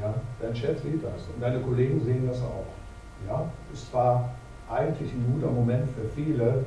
ja, 0.00 0.14
dein 0.40 0.54
Chef 0.54 0.80
sieht 0.82 1.02
das 1.02 1.26
und 1.34 1.40
deine 1.40 1.60
Kollegen 1.60 2.04
sehen 2.04 2.26
das 2.28 2.40
auch. 2.42 2.66
Ja, 3.26 3.50
ist 3.72 3.90
zwar 3.90 4.30
eigentlich 4.70 5.12
ein 5.12 5.24
guter 5.34 5.50
Moment 5.50 5.88
für 5.90 6.08
viele, 6.14 6.64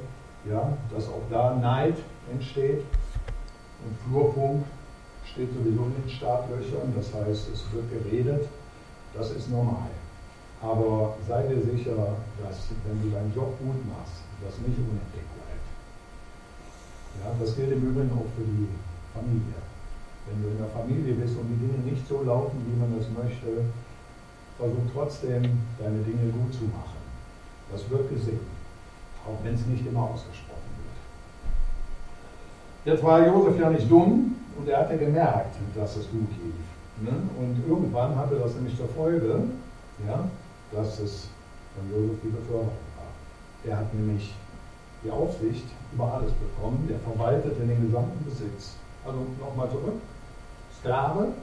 ja, 0.50 0.74
dass 0.94 1.08
auch 1.08 1.24
da 1.30 1.56
Neid 1.56 1.96
entsteht. 2.32 2.84
Und 3.86 3.98
Flurpunkt 4.08 4.68
steht 5.26 5.50
sowieso 5.54 5.84
in 5.84 5.96
den 6.04 6.10
Startlöchern, 6.10 6.94
das 6.96 7.14
heißt, 7.14 7.50
es 7.54 7.66
wird 7.72 7.86
geredet, 7.90 8.48
das 9.14 9.32
ist 9.32 9.50
normal. 9.50 9.90
Aber 10.64 11.16
sei 11.28 11.44
dir 11.44 11.60
sicher, 11.60 12.16
dass 12.40 12.72
wenn 12.88 13.02
du 13.04 13.12
deinen 13.12 13.36
Job 13.36 13.60
gut 13.60 13.84
machst, 13.92 14.24
das 14.40 14.56
nicht 14.64 14.80
unentdeckt 14.80 15.28
bleibt. 15.36 15.68
Ja, 17.20 17.36
das 17.38 17.56
gilt 17.56 17.74
im 17.74 17.84
Übrigen 17.84 18.12
auch 18.16 18.32
für 18.32 18.48
die 18.48 18.72
Familie. 19.14 19.60
Wenn 20.26 20.42
du 20.42 20.48
in 20.56 20.58
der 20.58 20.72
Familie 20.72 21.16
bist 21.20 21.36
und 21.36 21.52
die 21.52 21.60
Dinge 21.60 21.84
nicht 21.84 22.08
so 22.08 22.24
laufen, 22.24 22.64
wie 22.64 22.80
man 22.80 22.96
das 22.98 23.12
möchte, 23.12 23.68
versuch 24.58 24.88
trotzdem, 24.94 25.44
deine 25.78 26.00
Dinge 26.00 26.32
gut 26.32 26.54
zu 26.54 26.64
machen. 26.72 27.04
Das 27.70 27.90
wird 27.90 28.10
gesehen, 28.10 28.48
auch 29.28 29.44
wenn 29.44 29.56
es 29.56 29.66
nicht 29.66 29.86
immer 29.86 30.04
ausgesprochen 30.16 30.72
wird. 30.80 30.96
Jetzt 32.86 33.04
war 33.04 33.28
Josef 33.28 33.60
ja 33.60 33.70
nicht 33.70 33.92
dumm 33.92 34.36
und 34.58 34.70
er 34.70 34.80
hatte 34.80 34.98
gemerkt, 34.98 35.56
dass 35.76 35.98
es 35.98 36.10
gut 36.10 36.30
lief. 36.40 36.64
Ne? 37.02 37.12
Und 37.38 37.68
irgendwann 37.68 38.16
hatte 38.16 38.36
das 38.36 38.56
nämlich 38.56 38.78
zur 38.78 38.88
Folge, 38.90 39.44
ja, 40.08 40.30
dass 40.76 41.00
es 41.00 41.28
von 41.76 41.90
Josef 41.92 42.18
die 42.24 42.30
Beförderung 42.30 42.78
war. 42.98 43.72
Er 43.72 43.80
hat 43.80 43.94
nämlich 43.94 44.34
die 45.04 45.12
Aufsicht 45.12 45.66
über 45.94 46.14
alles 46.14 46.32
bekommen, 46.32 46.88
der 46.90 47.00
verwaltete 47.00 47.62
den 47.62 47.86
gesamten 47.86 48.24
Besitz. 48.26 48.76
Also 49.06 49.20
nochmal 49.40 49.70
zurück, 49.70 50.00
Sklave, 50.80 51.34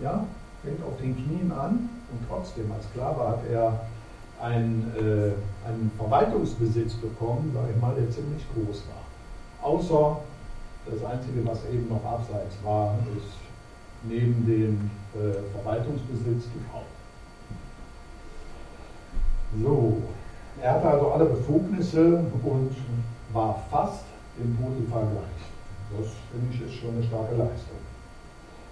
ja, 0.00 0.24
fängt 0.64 0.82
auf 0.84 0.96
den 1.00 1.14
Knien 1.14 1.52
an 1.52 1.88
und 2.10 2.28
trotzdem 2.28 2.70
als 2.72 2.86
Sklave 2.86 3.28
hat 3.28 3.40
er 3.50 3.80
einen, 4.40 4.92
äh, 4.96 5.68
einen 5.68 5.90
Verwaltungsbesitz 5.96 6.94
bekommen, 6.94 7.52
sage 7.54 7.72
ich 7.74 7.80
mal, 7.80 7.94
der 7.94 8.10
ziemlich 8.10 8.42
groß 8.54 8.82
war. 8.88 9.68
Außer 9.68 10.20
das 10.86 11.04
Einzige, 11.04 11.46
was 11.46 11.58
eben 11.72 11.88
noch 11.88 12.04
abseits 12.04 12.56
war, 12.64 12.98
ist 13.16 13.36
neben 14.02 14.44
dem 14.46 14.90
äh, 15.14 15.34
Verwaltungsbesitz 15.52 16.44
die 16.54 16.64
Frau. 16.70 16.82
So, 19.60 19.98
er 20.62 20.74
hatte 20.74 20.88
also 20.88 21.12
alle 21.12 21.24
Befugnisse 21.26 22.24
und 22.42 22.70
war 23.32 23.62
fast 23.70 24.04
dem 24.38 24.56
Potiphar 24.56 25.02
gleich. 25.02 25.42
Das 25.92 26.08
finde 26.30 26.54
ich 26.54 26.62
ist 26.62 26.80
schon 26.80 26.94
eine 26.94 27.02
starke 27.04 27.34
Leistung. 27.36 27.76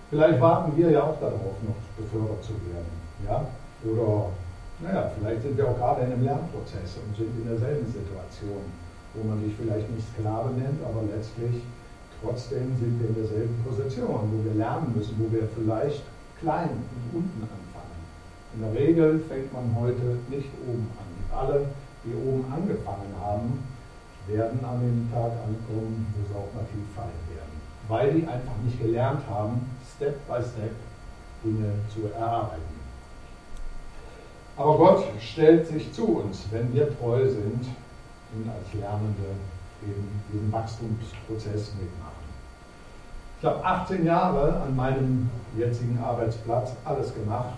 Vielleicht 0.08 0.40
warten 0.40 0.76
wir 0.76 0.90
ja 0.90 1.02
auch 1.04 1.20
darauf, 1.20 1.54
noch 1.62 1.80
befördert 1.96 2.42
zu 2.42 2.54
werden. 2.72 2.94
Ja? 3.28 3.46
Oder, 3.84 4.32
naja, 4.80 5.10
vielleicht 5.16 5.42
sind 5.42 5.56
wir 5.56 5.68
auch 5.68 5.76
gerade 5.76 6.02
in 6.02 6.12
einem 6.12 6.24
Lernprozess 6.24 6.96
und 7.04 7.14
sind 7.16 7.30
in 7.36 7.46
derselben 7.46 7.86
Situation, 7.86 8.64
wo 9.14 9.28
man 9.28 9.42
dich 9.44 9.54
vielleicht 9.54 9.88
nicht 9.90 10.06
Sklave 10.16 10.50
nennt, 10.56 10.80
aber 10.82 11.04
letztlich 11.14 11.62
trotzdem 12.22 12.74
sind 12.80 13.00
wir 13.00 13.08
in 13.08 13.14
derselben 13.14 13.56
Position, 13.64 14.32
wo 14.32 14.44
wir 14.44 14.54
lernen 14.54 14.92
müssen, 14.96 15.14
wo 15.18 15.30
wir 15.30 15.46
vielleicht 15.54 16.02
klein 16.40 16.70
und 16.72 17.20
unten 17.20 17.42
anfangen. 17.42 17.59
In 18.54 18.62
der 18.62 18.74
Regel 18.74 19.20
fängt 19.28 19.52
man 19.52 19.74
heute 19.78 20.18
nicht 20.28 20.48
oben 20.66 20.88
an. 20.98 21.38
Alle, 21.38 21.66
die 22.04 22.14
oben 22.14 22.44
angefangen 22.52 23.14
haben, 23.20 23.62
werden 24.26 24.64
an 24.64 24.80
dem 24.80 25.10
Tag 25.12 25.32
ankommen, 25.46 26.12
wo 26.14 26.26
sie 26.26 26.34
auch 26.34 26.66
tief 26.72 26.86
fallen 26.94 27.10
werden. 27.34 27.60
Weil 27.88 28.12
die 28.12 28.26
einfach 28.26 28.56
nicht 28.64 28.80
gelernt 28.80 29.22
haben, 29.28 29.70
Step 29.96 30.26
by 30.26 30.42
Step 30.42 30.74
Dinge 31.44 31.72
zu 31.92 32.12
erarbeiten. 32.12 32.80
Aber 34.56 34.76
Gott 34.76 35.04
stellt 35.20 35.66
sich 35.66 35.92
zu 35.92 36.18
uns, 36.18 36.46
wenn 36.50 36.72
wir 36.74 36.96
treu 36.98 37.26
sind 37.26 37.64
und 38.34 38.50
als 38.50 38.74
Lernende 38.74 39.36
eben 39.82 40.22
diesen 40.30 40.52
Wachstumsprozess 40.52 41.72
mitmachen. 41.74 42.10
Ich 43.40 43.46
habe 43.46 43.64
18 43.64 44.04
Jahre 44.04 44.60
an 44.60 44.76
meinem 44.76 45.30
jetzigen 45.56 45.98
Arbeitsplatz 45.98 46.72
alles 46.84 47.14
gemacht. 47.14 47.56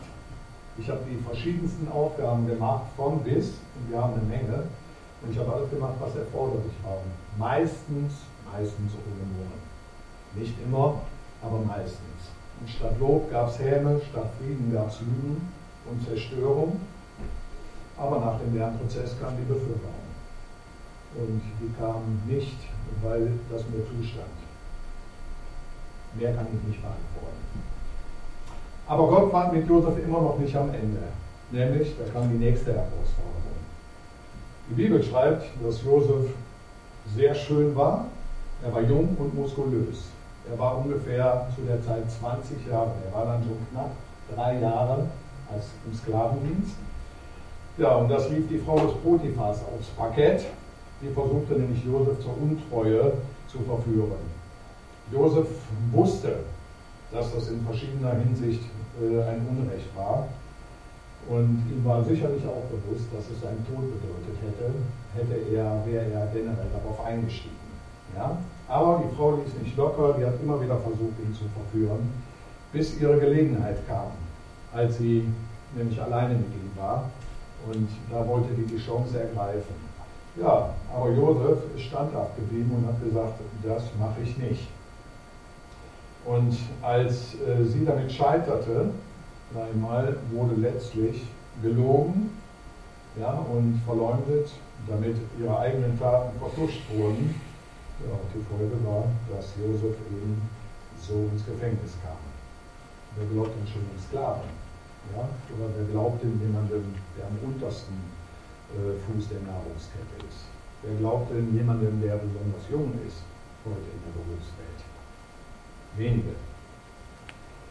Ich 0.78 0.88
habe 0.88 1.00
die 1.08 1.22
verschiedensten 1.22 1.88
Aufgaben 1.92 2.46
gemacht, 2.46 2.84
von 2.96 3.22
bis, 3.22 3.48
und 3.76 3.90
wir 3.90 4.02
haben 4.02 4.14
eine 4.14 4.22
Menge. 4.22 4.64
Und 5.22 5.30
ich 5.30 5.38
habe 5.38 5.52
alles 5.52 5.70
gemacht, 5.70 5.94
was 6.00 6.16
erforderlich 6.16 6.72
war. 6.82 6.98
Meistens, 7.38 8.12
meistens 8.50 8.92
ohne 8.92 9.24
Murren. 9.32 9.62
Nicht 10.34 10.54
immer, 10.64 11.02
aber 11.42 11.58
meistens. 11.58 12.32
Und 12.60 12.68
statt 12.68 12.98
Lob 12.98 13.30
gab 13.30 13.48
es 13.48 13.58
Häme, 13.58 14.00
statt 14.10 14.30
Frieden 14.38 14.72
gab 14.72 14.88
es 14.88 15.00
Lügen 15.00 15.52
und 15.90 16.04
Zerstörung. 16.04 16.80
Aber 17.98 18.18
nach 18.20 18.40
dem 18.40 18.56
Lernprozess 18.56 19.14
kam 19.20 19.36
die 19.36 19.44
Beförderung. 19.44 20.02
Und 21.14 21.42
die 21.60 21.72
kam 21.78 22.22
nicht, 22.26 22.58
weil 23.02 23.32
das 23.50 23.62
mir 23.68 23.84
zustand. 23.84 24.32
Mehr 26.14 26.34
kann 26.34 26.46
ich 26.46 26.68
nicht 26.68 26.80
beantworten. 26.80 27.71
Aber 28.86 29.06
Gott 29.08 29.32
war 29.32 29.52
mit 29.52 29.68
Josef 29.68 29.98
immer 30.04 30.20
noch 30.20 30.38
nicht 30.38 30.54
am 30.56 30.68
Ende. 30.68 31.02
Nämlich, 31.50 31.94
da 31.98 32.10
kam 32.12 32.30
die 32.30 32.44
nächste 32.44 32.72
Herausforderung. 32.72 33.42
Die 34.68 34.74
Bibel 34.74 35.02
schreibt, 35.02 35.44
dass 35.62 35.84
Josef 35.84 36.30
sehr 37.14 37.34
schön 37.34 37.74
war. 37.76 38.06
Er 38.64 38.72
war 38.72 38.82
jung 38.82 39.16
und 39.18 39.34
muskulös. 39.34 40.04
Er 40.50 40.58
war 40.58 40.78
ungefähr 40.78 41.48
zu 41.54 41.62
der 41.62 41.82
Zeit 41.84 42.10
20 42.10 42.66
Jahre. 42.68 42.92
Er 43.06 43.18
war 43.18 43.26
dann 43.26 43.42
schon 43.42 43.58
knapp 43.70 43.90
drei 44.34 44.58
Jahre 44.60 45.06
als 45.52 45.66
im 45.86 45.94
Sklavendienst. 45.94 46.76
Ja, 47.78 47.96
und 47.96 48.08
das 48.08 48.28
lief 48.30 48.48
die 48.48 48.58
Frau 48.58 48.78
des 48.78 48.94
Potiphas 49.02 49.60
aufs 49.64 49.88
Parkett. 49.96 50.46
Die 51.00 51.08
versuchte 51.08 51.54
nämlich 51.54 51.84
Josef 51.84 52.20
zur 52.20 52.36
Untreue 52.40 53.12
zu 53.48 53.58
verführen. 53.60 54.20
Josef 55.10 55.48
wusste, 55.90 56.36
dass 57.12 57.32
das 57.34 57.48
in 57.48 57.64
verschiedener 57.64 58.14
Hinsicht 58.14 58.62
äh, 59.00 59.22
ein 59.22 59.46
Unrecht 59.48 59.94
war. 59.96 60.28
Und 61.28 61.62
ihm 61.70 61.84
war 61.84 62.02
sicherlich 62.02 62.42
auch 62.44 62.66
bewusst, 62.66 63.06
dass 63.14 63.30
es 63.30 63.40
seinen 63.40 63.64
Tod 63.66 63.84
bedeutet 63.94 64.36
hätte, 64.42 64.72
hätte 65.14 65.54
er, 65.54 65.86
wäre 65.86 66.10
er 66.10 66.26
generell 66.32 66.66
darauf 66.72 67.04
eingestiegen. 67.04 67.54
Ja? 68.16 68.36
Aber 68.66 69.04
die 69.04 69.14
Frau 69.16 69.36
ließ 69.36 69.62
nicht 69.62 69.76
locker, 69.76 70.14
die 70.18 70.24
hat 70.24 70.34
immer 70.42 70.60
wieder 70.60 70.76
versucht, 70.78 71.14
ihn 71.22 71.34
zu 71.34 71.44
verführen, 71.54 72.10
bis 72.72 73.00
ihre 73.00 73.20
Gelegenheit 73.20 73.86
kam, 73.86 74.10
als 74.72 74.98
sie 74.98 75.28
nämlich 75.76 76.00
alleine 76.00 76.34
mit 76.34 76.48
ihm 76.48 76.70
war. 76.76 77.10
Und 77.70 77.88
da 78.10 78.26
wollte 78.26 78.54
die 78.54 78.66
die 78.66 78.78
Chance 78.78 79.20
ergreifen. 79.20 79.76
Ja, 80.40 80.70
aber 80.92 81.10
Josef 81.10 81.58
ist 81.76 81.84
standhaft 81.84 82.34
geblieben 82.36 82.72
und 82.76 82.86
hat 82.86 83.00
gesagt, 83.04 83.38
das 83.62 83.82
mache 84.00 84.22
ich 84.24 84.36
nicht. 84.38 84.66
Und 86.24 86.56
als 86.82 87.34
äh, 87.34 87.64
sie 87.64 87.84
damit 87.84 88.12
scheiterte, 88.12 88.90
einmal, 89.54 90.16
wurde 90.30 90.54
letztlich 90.54 91.26
gelogen 91.60 92.30
ja, 93.18 93.32
und 93.32 93.80
verleumdet, 93.84 94.48
damit 94.86 95.16
ihre 95.38 95.58
eigenen 95.58 95.98
Taten 95.98 96.38
vertuscht 96.38 96.82
wurden. 96.94 97.34
Ja, 98.06 98.14
und 98.14 98.30
die 98.34 98.44
Folge 98.48 98.76
war, 98.86 99.04
dass 99.34 99.52
Josef 99.60 99.96
eben 100.10 100.40
so 100.98 101.28
ins 101.32 101.44
Gefängnis 101.44 101.98
kam. 102.02 102.18
Wer 103.16 103.26
glaubt 103.26 103.54
denn 103.58 103.66
schon 103.68 103.82
den 103.82 104.00
Sklaven? 104.00 104.48
Ja? 105.14 105.28
Oder 105.54 105.68
wer 105.76 105.86
glaubt 105.92 106.22
denn 106.22 106.40
jemandem, 106.40 106.94
der 107.18 107.26
am 107.26 107.36
untersten 107.44 107.94
äh, 108.72 108.96
Fuß 109.04 109.28
der 109.28 109.42
Nahrungskette 109.42 110.16
ist? 110.24 110.48
Wer 110.82 110.96
glaubt 110.98 111.30
denn 111.30 111.54
jemandem, 111.54 112.00
der 112.00 112.16
besonders 112.16 112.64
jung 112.70 112.90
ist, 113.06 113.22
heute 113.66 113.86
in 113.92 114.00
der 114.02 114.14
Berufswelt? 114.18 114.80
Wenige. 115.96 116.34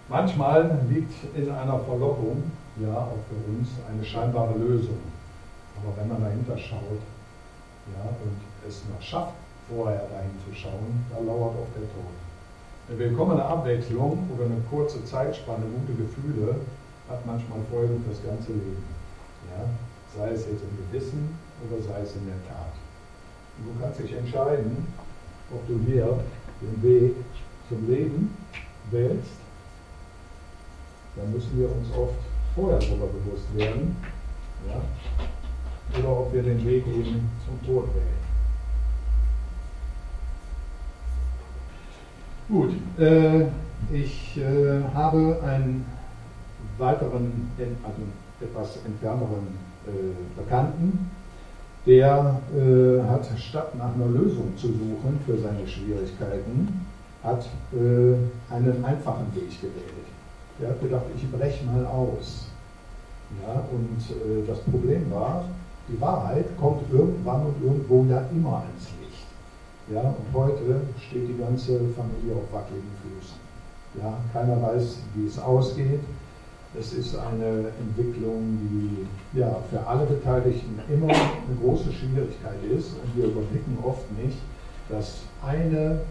Manchmal 0.09 0.79
liegt 0.89 1.13
in 1.35 1.49
einer 1.49 1.79
Verlockung, 1.79 2.51
ja, 2.77 2.93
auch 2.93 3.23
für 3.29 3.51
uns, 3.51 3.69
eine 3.89 4.03
scheinbare 4.03 4.57
Lösung. 4.57 4.99
Aber 5.77 5.95
wenn 5.97 6.09
man 6.09 6.21
dahinter 6.21 6.57
schaut 6.57 7.01
ja, 7.95 8.03
und 8.23 8.67
es 8.67 8.83
noch 8.91 9.01
schafft, 9.01 9.33
vorher 9.69 10.07
dahin 10.11 10.35
zu 10.45 10.53
schauen, 10.53 11.05
da 11.09 11.17
lauert 11.23 11.55
auch 11.55 11.71
der 11.73 11.87
Tod. 11.95 12.11
Eine 12.89 12.99
willkommene 12.99 13.43
Abwechslung 13.43 14.27
oder 14.35 14.45
eine 14.45 14.61
kurze 14.69 15.03
Zeitspanne, 15.05 15.63
gute 15.79 15.97
Gefühle, 15.97 16.55
hat 17.09 17.25
manchmal 17.25 17.59
Folgen 17.71 18.03
fürs 18.03 18.23
ganze 18.23 18.51
Leben. 18.51 18.83
Ja? 19.49 19.65
Sei 20.17 20.31
es 20.31 20.45
jetzt 20.45 20.63
im 20.63 20.75
Gewissen 20.85 21.37
oder 21.63 21.81
sei 21.81 22.01
es 22.01 22.15
in 22.15 22.25
der 22.27 22.41
Tat. 22.51 22.75
Und 23.57 23.73
du 23.73 23.81
kannst 23.81 23.99
dich 23.99 24.13
entscheiden, 24.13 24.87
ob 25.53 25.65
du 25.67 25.79
hier 25.85 26.19
den 26.61 26.83
Weg 26.83 27.15
zum 27.71 27.89
Leben 27.89 28.35
wählst, 28.91 29.39
dann 31.15 31.31
müssen 31.31 31.57
wir 31.57 31.67
uns 31.71 31.87
oft 31.95 32.19
vorher 32.53 32.79
darüber 32.79 33.07
bewusst 33.07 33.47
werden, 33.55 33.95
ja, 34.67 34.81
oder 35.99 36.19
ob 36.19 36.33
wir 36.33 36.43
den 36.43 36.65
Weg 36.65 36.85
eben 36.87 37.29
zum 37.45 37.65
Tod 37.65 37.89
wählen. 37.95 38.21
Gut, 42.49 42.73
äh, 42.99 43.47
ich 43.93 44.37
äh, 44.37 44.83
habe 44.93 45.39
einen 45.41 45.85
weiteren, 46.77 47.49
also 47.83 48.01
etwas 48.41 48.77
entfernteren 48.85 49.47
äh, 49.87 50.39
Bekannten, 50.39 51.09
der 51.85 52.41
äh, 52.55 53.07
hat 53.07 53.27
statt 53.39 53.75
nach 53.77 53.95
einer 53.95 54.07
Lösung 54.07 54.55
zu 54.57 54.67
suchen 54.67 55.19
für 55.25 55.37
seine 55.37 55.65
Schwierigkeiten, 55.65 56.85
hat 57.23 57.45
äh, 57.73 58.53
einen 58.53 58.83
einfachen 58.83 59.33
Weg 59.35 59.61
gewählt. 59.61 60.07
Er 60.59 60.69
hat 60.69 60.81
gedacht, 60.81 61.05
ich 61.15 61.31
breche 61.31 61.65
mal 61.65 61.85
aus. 61.85 62.47
Ja, 63.41 63.63
und 63.71 63.99
äh, 64.09 64.45
das 64.45 64.59
Problem 64.59 65.09
war, 65.11 65.45
die 65.87 65.99
Wahrheit 65.99 66.45
kommt 66.59 66.81
irgendwann 66.91 67.45
und 67.45 67.55
irgendwo 67.63 68.05
ja 68.05 68.23
immer 68.31 68.57
ans 68.57 68.89
Licht. 68.99 69.27
Ja, 69.93 70.01
und 70.01 70.33
heute 70.33 70.81
steht 70.99 71.27
die 71.29 71.37
ganze 71.37 71.79
Familie 71.95 72.35
auf 72.35 72.51
wackeligen 72.51 72.91
Füßen. 73.01 73.37
Ja, 74.01 74.17
keiner 74.33 74.61
weiß, 74.61 74.99
wie 75.15 75.27
es 75.27 75.39
ausgeht. 75.39 75.99
Es 76.79 76.93
ist 76.93 77.15
eine 77.17 77.67
Entwicklung, 77.79 78.57
die 78.71 79.37
ja, 79.37 79.57
für 79.69 79.85
alle 79.85 80.05
Beteiligten 80.05 80.79
immer 80.89 81.07
eine 81.09 81.57
große 81.61 81.91
Schwierigkeit 81.91 82.63
ist. 82.77 82.93
Und 82.93 83.15
wir 83.15 83.25
überblicken 83.25 83.77
oft 83.83 84.09
nicht, 84.23 84.37
dass 84.87 85.23
eine 85.45 86.01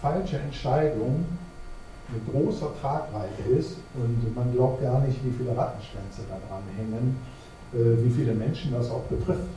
falsche 0.00 0.38
Entscheidung 0.38 1.24
mit 2.12 2.32
großer 2.32 2.68
Tragweite 2.80 3.42
ist 3.56 3.76
und 3.94 4.34
man 4.34 4.52
glaubt 4.52 4.82
gar 4.82 5.00
nicht, 5.00 5.18
wie 5.24 5.30
viele 5.30 5.56
Rattenschwänze 5.56 6.22
da 6.28 6.38
dran 6.48 6.62
hängen, 6.76 7.16
äh, 7.72 8.04
wie 8.04 8.10
viele 8.10 8.34
Menschen 8.34 8.72
das 8.72 8.90
auch 8.90 9.04
betrifft. 9.04 9.48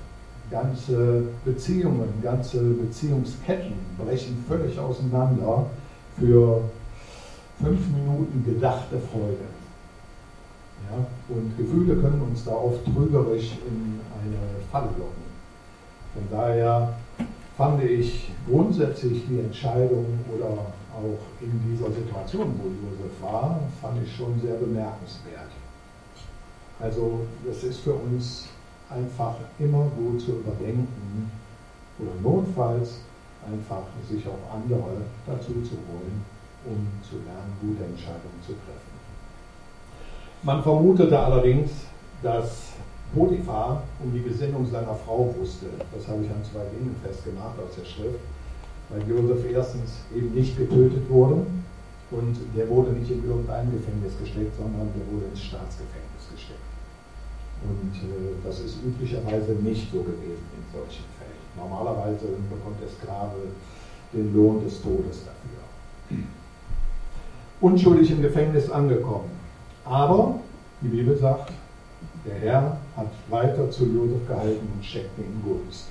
Ganze 0.51 1.23
Beziehungen, 1.45 2.09
ganze 2.21 2.59
Beziehungsketten 2.61 3.73
brechen 3.97 4.43
völlig 4.47 4.77
auseinander 4.77 5.65
für 6.19 6.61
fünf 7.61 7.87
Minuten 7.89 8.43
gedachte 8.45 8.99
Freude. 8.99 9.47
Ja? 10.91 11.05
Und 11.33 11.57
Gefühle 11.57 11.95
können 11.95 12.21
uns 12.21 12.43
da 12.45 12.51
oft 12.51 12.85
trügerisch 12.85 13.53
in 13.67 13.99
eine 14.21 14.37
Falle 14.71 14.89
locken. 14.97 15.23
Von 16.13 16.23
daher 16.29 16.93
fand 17.57 17.83
ich 17.83 18.31
grundsätzlich 18.49 19.23
die 19.27 19.39
Entscheidung 19.39 20.05
oder 20.35 20.49
auch 20.93 21.41
in 21.41 21.51
dieser 21.71 21.91
Situation, 21.91 22.53
wo 22.57 22.67
Josef 22.67 23.21
war, 23.21 23.59
fand 23.81 24.03
ich 24.03 24.15
schon 24.15 24.39
sehr 24.41 24.55
bemerkenswert. 24.55 25.49
Also 26.79 27.21
es 27.49 27.63
ist 27.63 27.79
für 27.79 27.93
uns 27.93 28.47
einfach 28.89 29.35
immer 29.59 29.85
gut 29.97 30.21
zu 30.21 30.31
überdenken 30.31 31.31
oder 31.99 32.11
notfalls 32.21 32.99
einfach 33.45 33.83
sich 34.09 34.25
auch 34.27 34.53
andere 34.53 35.01
dazu 35.25 35.53
zu 35.63 35.75
holen, 35.87 36.25
um 36.65 36.87
zu 37.01 37.15
lernen, 37.25 37.53
gute 37.61 37.83
Entscheidungen 37.83 38.41
zu 38.45 38.53
treffen. 38.53 38.93
Man 40.43 40.61
vermutete 40.63 41.17
allerdings, 41.17 41.71
dass 42.21 42.73
Potiphar 43.13 43.83
um 44.03 44.11
die 44.13 44.23
Gesinnung 44.23 44.65
seiner 44.69 44.95
Frau 44.95 45.33
wusste. 45.39 45.67
Das 45.93 46.07
habe 46.07 46.23
ich 46.23 46.29
an 46.29 46.43
zwei 46.43 46.65
Dingen 46.73 46.95
festgemacht 47.03 47.57
aus 47.59 47.75
der 47.77 47.85
Schrift. 47.85 48.19
Weil 48.89 49.01
Josef 49.07 49.45
erstens 49.51 50.01
eben 50.15 50.33
nicht 50.33 50.57
getötet 50.57 51.09
wurde 51.09 51.45
und 52.11 52.37
der 52.55 52.67
wurde 52.69 52.91
nicht 52.91 53.09
in 53.09 53.25
irgendein 53.25 53.71
Gefängnis 53.71 54.13
gesteckt, 54.19 54.55
sondern 54.57 54.89
der 54.93 55.05
wurde 55.11 55.25
ins 55.31 55.41
Staatsgefängnis 55.41 56.29
gesteckt. 56.31 56.59
Und 57.63 57.95
äh, 57.95 58.33
das 58.43 58.59
ist 58.59 58.77
üblicherweise 58.83 59.53
nicht 59.53 59.91
so 59.91 59.99
gewesen 59.99 60.45
in 60.51 60.65
solchen 60.73 61.05
Fällen. 61.17 61.41
Normalerweise 61.55 62.25
bekommt 62.49 62.81
der 62.81 62.89
Sklave 62.89 63.37
den 64.11 64.33
Lohn 64.35 64.63
des 64.63 64.81
Todes 64.81 65.23
dafür. 65.25 66.23
Unschuldig 67.61 68.11
im 68.11 68.21
Gefängnis 68.21 68.69
angekommen. 68.69 69.31
Aber 69.85 70.39
die 70.81 70.89
Bibel 70.89 71.17
sagt, 71.17 71.53
der 72.25 72.35
Herr 72.35 72.77
hat 72.95 73.07
weiter 73.29 73.69
zu 73.71 73.85
Josef 73.85 74.27
gehalten 74.27 74.67
und 74.75 74.85
schenkte 74.85 75.21
ihm 75.21 75.41
Gunst. 75.43 75.87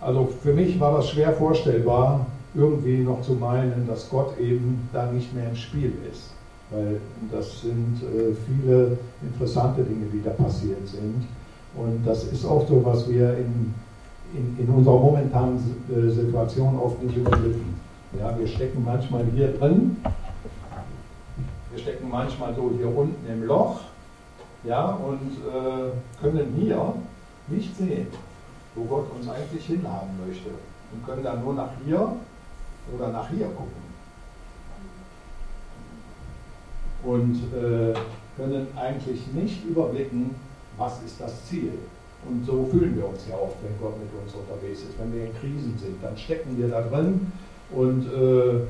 Also 0.00 0.28
für 0.42 0.52
mich 0.52 0.78
war 0.78 0.96
das 0.96 1.10
schwer 1.10 1.32
vorstellbar, 1.32 2.26
irgendwie 2.54 2.98
noch 2.98 3.22
zu 3.22 3.32
meinen, 3.32 3.86
dass 3.88 4.08
Gott 4.10 4.38
eben 4.38 4.88
da 4.92 5.10
nicht 5.10 5.34
mehr 5.34 5.48
im 5.48 5.56
Spiel 5.56 5.92
ist. 6.10 6.30
Weil 6.70 7.00
das 7.32 7.62
sind 7.62 8.00
äh, 8.02 8.34
viele 8.46 8.98
interessante 9.22 9.82
Dinge, 9.82 10.06
die 10.12 10.22
da 10.22 10.30
passiert 10.30 10.86
sind. 10.86 11.24
Und 11.76 12.06
das 12.06 12.24
ist 12.24 12.44
auch 12.44 12.66
so, 12.68 12.84
was 12.84 13.08
wir 13.08 13.36
in, 13.36 13.74
in, 14.34 14.56
in 14.58 14.68
unserer 14.72 14.98
momentanen 14.98 15.58
äh, 15.90 16.10
Situation 16.10 16.78
oft 16.78 17.02
nicht 17.02 17.16
überblicken. 17.16 17.74
Ja, 18.18 18.38
wir 18.38 18.46
stecken 18.46 18.84
manchmal 18.84 19.24
hier 19.34 19.48
drin, 19.58 19.96
wir 21.72 21.82
stecken 21.82 22.08
manchmal 22.08 22.54
so 22.54 22.70
hier 22.76 22.86
unten 22.86 23.28
im 23.28 23.44
Loch 23.44 23.80
ja, 24.64 24.86
und 24.86 25.32
äh, 25.46 25.90
können 26.22 26.54
hier 26.58 26.94
nicht 27.48 27.76
sehen, 27.76 28.06
wo 28.74 28.84
Gott 28.84 29.10
uns 29.14 29.28
eigentlich 29.28 29.66
hinhaben 29.66 30.10
möchte 30.26 30.50
und 30.92 31.06
können 31.06 31.22
dann 31.22 31.44
nur 31.44 31.54
nach 31.54 31.70
hier 31.84 32.16
oder 32.94 33.08
nach 33.08 33.28
hier 33.28 33.46
gucken. 33.46 33.84
Und 37.02 37.34
äh, 37.54 37.94
können 38.36 38.66
eigentlich 38.76 39.26
nicht 39.34 39.64
überblicken, 39.64 40.34
was 40.78 41.02
ist 41.02 41.20
das 41.20 41.44
Ziel. 41.46 41.72
Und 42.26 42.46
so 42.46 42.66
fühlen 42.70 42.96
wir 42.96 43.06
uns 43.06 43.26
ja 43.28 43.36
oft, 43.36 43.56
wenn 43.62 43.78
Gott 43.78 43.98
mit 43.98 44.08
uns 44.18 44.34
unterwegs 44.34 44.80
ist. 44.80 44.98
Wenn 44.98 45.12
wir 45.12 45.26
in 45.26 45.34
Krisen 45.38 45.78
sind, 45.78 46.02
dann 46.02 46.16
stecken 46.16 46.56
wir 46.56 46.68
da 46.68 46.80
drin 46.80 47.30
und 47.70 48.06
äh, 48.06 48.64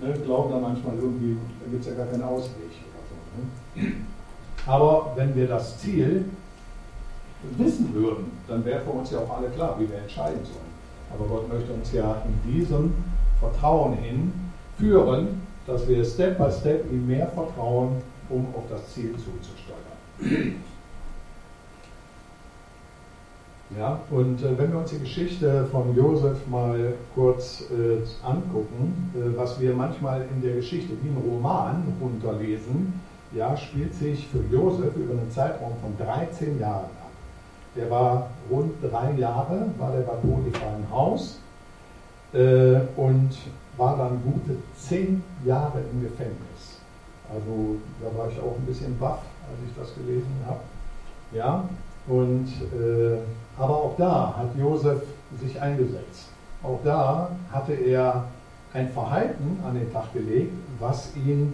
ne, 0.00 0.14
glauben 0.24 0.52
dann 0.52 0.62
manchmal 0.62 0.96
irgendwie, 0.96 1.36
da 1.62 1.70
gibt 1.70 1.82
es 1.82 1.90
ja 1.90 1.96
gar 1.96 2.06
keinen 2.06 2.22
Ausweg 2.22 2.72
oder 2.88 3.04
so. 3.10 3.82
Ne? 3.82 3.92
Aber 4.68 5.12
wenn 5.16 5.34
wir 5.34 5.48
das 5.48 5.78
Ziel 5.78 6.26
wissen 7.56 7.94
würden, 7.94 8.30
dann 8.46 8.64
wäre 8.64 8.80
für 8.82 8.90
uns 8.90 9.10
ja 9.10 9.18
auch 9.18 9.38
alle 9.38 9.48
klar, 9.48 9.76
wie 9.78 9.88
wir 9.88 9.96
entscheiden 9.96 10.44
sollen. 10.44 10.68
Aber 11.12 11.24
Gott 11.26 11.48
möchte 11.48 11.72
uns 11.72 11.90
ja 11.92 12.22
in 12.26 12.52
diesem 12.52 12.92
Vertrauen 13.40 13.94
hin 13.94 14.32
führen, 14.76 15.40
dass 15.66 15.88
wir 15.88 16.04
Step 16.04 16.36
by 16.36 16.50
Step 16.52 16.84
ihm 16.92 17.06
mehr 17.06 17.28
vertrauen, 17.28 18.02
um 18.28 18.46
auf 18.54 18.64
das 18.70 18.92
Ziel 18.92 19.12
zuzusteuern. 19.12 20.54
Ja, 23.76 24.00
und 24.10 24.42
äh, 24.42 24.56
wenn 24.56 24.72
wir 24.72 24.78
uns 24.78 24.90
die 24.90 24.98
Geschichte 24.98 25.66
von 25.66 25.94
Josef 25.94 26.46
mal 26.48 26.94
kurz 27.14 27.64
äh, 27.70 28.26
angucken, 28.26 29.12
äh, 29.14 29.36
was 29.36 29.60
wir 29.60 29.74
manchmal 29.74 30.26
in 30.34 30.40
der 30.40 30.56
Geschichte 30.56 30.94
wie 31.02 31.08
ein 31.08 31.18
Roman 31.18 31.82
runterlesen, 32.00 32.94
ja, 33.32 33.56
spielt 33.56 33.94
sich 33.94 34.26
für 34.28 34.42
Josef 34.50 34.96
über 34.96 35.12
einen 35.12 35.30
Zeitraum 35.30 35.72
von 35.80 35.96
13 36.04 36.58
Jahren 36.58 36.84
ab. 36.84 37.10
Der 37.76 37.90
war 37.90 38.28
rund 38.50 38.72
drei 38.82 39.12
Jahre, 39.12 39.66
war 39.78 39.92
der 39.92 40.00
bei 40.00 40.14
Potiphar 40.14 40.76
im 40.76 40.90
Haus 40.90 41.38
äh, 42.32 42.80
und 42.96 43.30
war 43.76 43.96
dann 43.96 44.20
gute 44.24 44.56
zehn 44.76 45.22
Jahre 45.44 45.80
im 45.92 46.02
Gefängnis. 46.02 46.80
Also 47.30 47.76
da 48.02 48.18
war 48.18 48.28
ich 48.30 48.38
auch 48.40 48.56
ein 48.56 48.66
bisschen 48.66 48.98
baff, 48.98 49.20
als 49.48 49.58
ich 49.68 49.76
das 49.78 49.94
gelesen 49.94 50.34
habe. 50.46 50.60
Ja, 51.32 51.68
und, 52.08 52.46
äh, 52.72 53.18
aber 53.58 53.76
auch 53.76 53.94
da 53.98 54.34
hat 54.36 54.56
Josef 54.56 55.02
sich 55.38 55.60
eingesetzt. 55.60 56.28
Auch 56.62 56.80
da 56.82 57.30
hatte 57.52 57.74
er 57.74 58.24
ein 58.72 58.88
Verhalten 58.88 59.60
an 59.66 59.74
den 59.74 59.92
Tag 59.92 60.12
gelegt, 60.12 60.52
was 60.80 61.14
ihn 61.16 61.52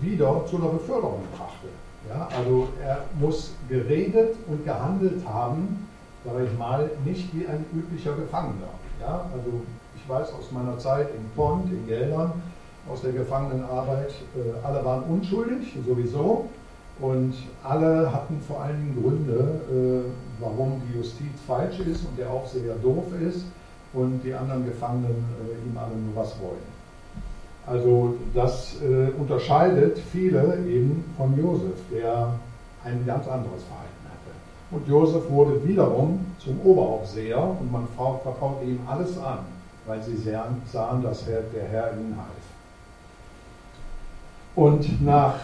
wieder 0.00 0.44
zu 0.46 0.56
einer 0.56 0.68
Beförderung 0.68 1.22
brachte. 1.36 1.68
Ja, 2.08 2.28
also 2.36 2.68
er 2.82 3.04
muss 3.18 3.52
geredet 3.68 4.36
und 4.48 4.64
gehandelt 4.64 5.22
haben, 5.28 5.86
sage 6.24 6.46
ich 6.46 6.58
mal, 6.58 6.90
nicht 7.04 7.34
wie 7.34 7.46
ein 7.46 7.64
üblicher 7.74 8.14
Gefangener. 8.14 8.72
Ja, 9.00 9.26
also 9.32 9.62
ich 9.94 10.08
weiß 10.08 10.32
aus 10.32 10.50
meiner 10.50 10.78
Zeit 10.78 11.08
in 11.10 11.28
Pont, 11.36 11.70
in 11.70 11.86
Geldern, 11.86 12.32
aus 12.90 13.02
der 13.02 13.12
Gefangenenarbeit, 13.12 14.10
äh, 14.34 14.66
alle 14.66 14.84
waren 14.84 15.04
unschuldig, 15.04 15.76
sowieso. 15.86 16.48
Und 17.00 17.34
alle 17.64 18.12
hatten 18.12 18.40
vor 18.46 18.62
allen 18.62 18.76
Dingen 18.76 19.02
Gründe, 19.02 19.60
äh, 19.70 20.42
warum 20.42 20.82
die 20.86 20.98
Justiz 20.98 21.32
falsch 21.46 21.80
ist 21.80 22.04
und 22.04 22.18
der 22.18 22.30
Aufseher 22.30 22.74
doof 22.82 23.04
ist 23.26 23.44
und 23.94 24.20
die 24.22 24.34
anderen 24.34 24.66
Gefangenen 24.66 25.24
äh, 25.40 25.68
ihm 25.68 25.78
alle 25.78 25.96
nur 25.96 26.16
was 26.16 26.38
wollen. 26.40 26.79
Also 27.70 28.16
das 28.34 28.82
äh, 28.82 29.12
unterscheidet 29.16 29.96
viele 30.10 30.58
eben 30.66 31.04
von 31.16 31.38
Josef, 31.38 31.78
der 31.92 32.34
ein 32.84 33.06
ganz 33.06 33.28
anderes 33.28 33.62
Verhalten 33.62 34.06
hatte. 34.06 34.32
Und 34.72 34.88
Josef 34.88 35.30
wurde 35.30 35.64
wiederum 35.64 36.26
zum 36.38 36.60
Oberaufseher 36.64 37.40
und 37.40 37.70
man 37.70 37.86
vertraute 37.96 38.64
ihm 38.64 38.80
alles 38.88 39.16
an, 39.18 39.38
weil 39.86 40.02
sie 40.02 40.16
sahen, 40.16 41.02
dass 41.04 41.24
der 41.26 41.68
Herr 41.70 41.92
ihnen 41.92 42.16
half. 42.16 42.26
Und 44.56 45.00
nach 45.04 45.36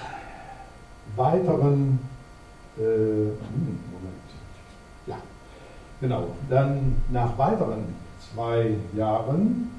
weiteren, 1.15 2.01
äh, 2.77 2.81
Moment, 2.81 4.27
ja, 5.07 5.19
genau, 6.01 6.25
dann 6.51 7.03
nach 7.09 7.39
weiteren 7.39 7.95
zwei 8.19 8.75
Jahren 8.97 9.71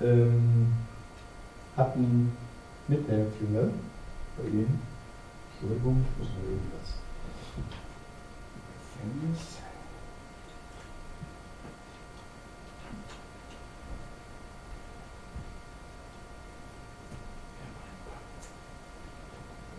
ähm, 0.00 0.72
hatten 1.76 2.32
Mithäftlinge 2.88 3.70
bei 4.36 4.48
ihm, 4.48 4.78
Entschuldigung, 5.52 6.04
ich 6.10 6.18
muss 6.18 6.28
mal 6.34 6.52
eben 6.52 6.70
das 6.80 6.94
Gefängnis. 8.98 9.58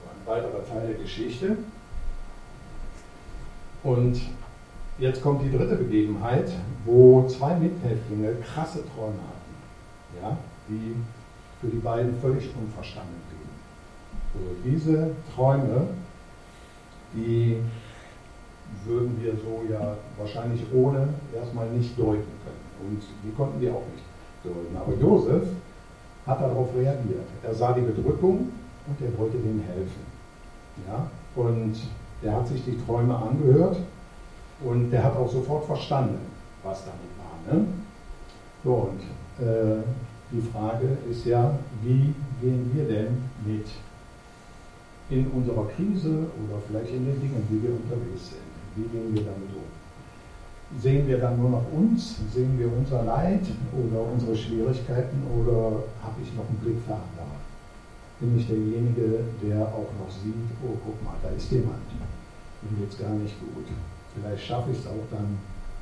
Ein 0.10 0.28
weiterer 0.28 0.66
Teil 0.68 0.88
der 0.88 0.98
Geschichte. 0.98 1.58
Und 3.84 4.22
jetzt 5.00 5.22
kommt 5.22 5.44
die 5.44 5.52
dritte 5.52 5.76
Begebenheit, 5.76 6.52
wo 6.86 7.28
zwei 7.28 7.56
Mithäftlinge 7.56 8.36
krasse 8.36 8.84
Träume 8.94 9.18
hatten, 9.18 10.22
ja, 10.22 10.38
die 10.70 10.96
für 11.62 11.68
die 11.68 11.78
beiden 11.78 12.20
völlig 12.20 12.50
unverstanden 12.60 13.22
blieben. 13.30 13.42
So, 14.34 14.70
diese 14.70 15.12
Träume, 15.34 15.88
die 17.14 17.58
würden 18.86 19.22
wir 19.22 19.34
so 19.34 19.64
ja 19.72 19.96
wahrscheinlich 20.18 20.64
ohne 20.74 21.10
erstmal 21.36 21.70
nicht 21.70 21.98
deuten 21.98 22.32
können. 22.44 22.90
Und 22.90 23.02
die 23.24 23.32
konnten 23.36 23.62
wir 23.62 23.72
auch 23.72 23.84
nicht 23.94 24.04
deuten. 24.44 24.76
Aber 24.76 24.94
Josef 24.96 25.44
hat 26.26 26.42
darauf 26.42 26.70
reagiert. 26.76 27.28
Er 27.44 27.54
sah 27.54 27.74
die 27.74 27.82
Bedrückung 27.82 28.50
und 28.88 29.02
er 29.02 29.18
wollte 29.18 29.38
denen 29.38 29.62
helfen. 29.62 30.06
Ja? 30.88 31.08
Und 31.36 31.76
er 32.24 32.36
hat 32.36 32.48
sich 32.48 32.64
die 32.64 32.78
Träume 32.86 33.16
angehört 33.16 33.78
und 34.64 34.92
der 34.92 35.04
hat 35.04 35.16
auch 35.16 35.30
sofort 35.30 35.66
verstanden, 35.66 36.20
was 36.64 36.84
damit 36.86 37.12
war. 37.18 37.54
Ne? 37.54 37.68
So, 38.64 38.90
und 38.90 39.46
äh, 39.46 39.82
die 40.32 40.42
Frage 40.42 40.98
ist 41.10 41.26
ja, 41.26 41.60
wie 41.82 42.14
gehen 42.42 42.72
wir 42.74 42.86
denn 42.86 43.24
mit 43.46 43.68
in 45.10 45.28
unserer 45.28 45.68
Krise 45.68 46.28
oder 46.40 46.62
vielleicht 46.68 46.94
in 46.94 47.06
den 47.06 47.20
Dingen, 47.20 47.46
wie 47.50 47.62
wir 47.62 47.72
unterwegs 47.72 48.30
sind? 48.32 48.52
Wie 48.76 48.88
gehen 48.88 49.14
wir 49.14 49.24
damit 49.24 49.52
um? 49.52 50.80
Sehen 50.80 51.06
wir 51.06 51.18
dann 51.18 51.38
nur 51.38 51.50
noch 51.50 51.66
uns? 51.74 52.16
Sehen 52.34 52.58
wir 52.58 52.72
unser 52.72 53.04
Leid 53.04 53.44
oder 53.76 54.10
unsere 54.10 54.36
Schwierigkeiten 54.36 55.22
oder 55.36 55.84
habe 56.02 56.16
ich 56.24 56.34
noch 56.34 56.48
einen 56.48 56.60
Blick 56.64 56.78
für 56.88 56.94
andere? 56.94 57.36
Bin 58.22 58.40
ich 58.40 58.48
derjenige, 58.48 59.26
der 59.44 59.68
auch 59.68 59.92
noch 60.00 60.10
sieht, 60.10 60.48
oh 60.64 60.78
guck 60.86 61.04
mal, 61.04 61.16
da 61.22 61.30
ist 61.30 61.52
jemand, 61.52 61.84
dem 62.64 62.80
geht 62.80 62.94
es 62.94 62.98
gar 62.98 63.12
nicht 63.16 63.38
gut. 63.42 63.66
Vielleicht 64.16 64.46
schaffe 64.46 64.72
ich 64.72 64.80
es 64.80 64.88
auch 64.88 65.06
dann, 65.12 65.38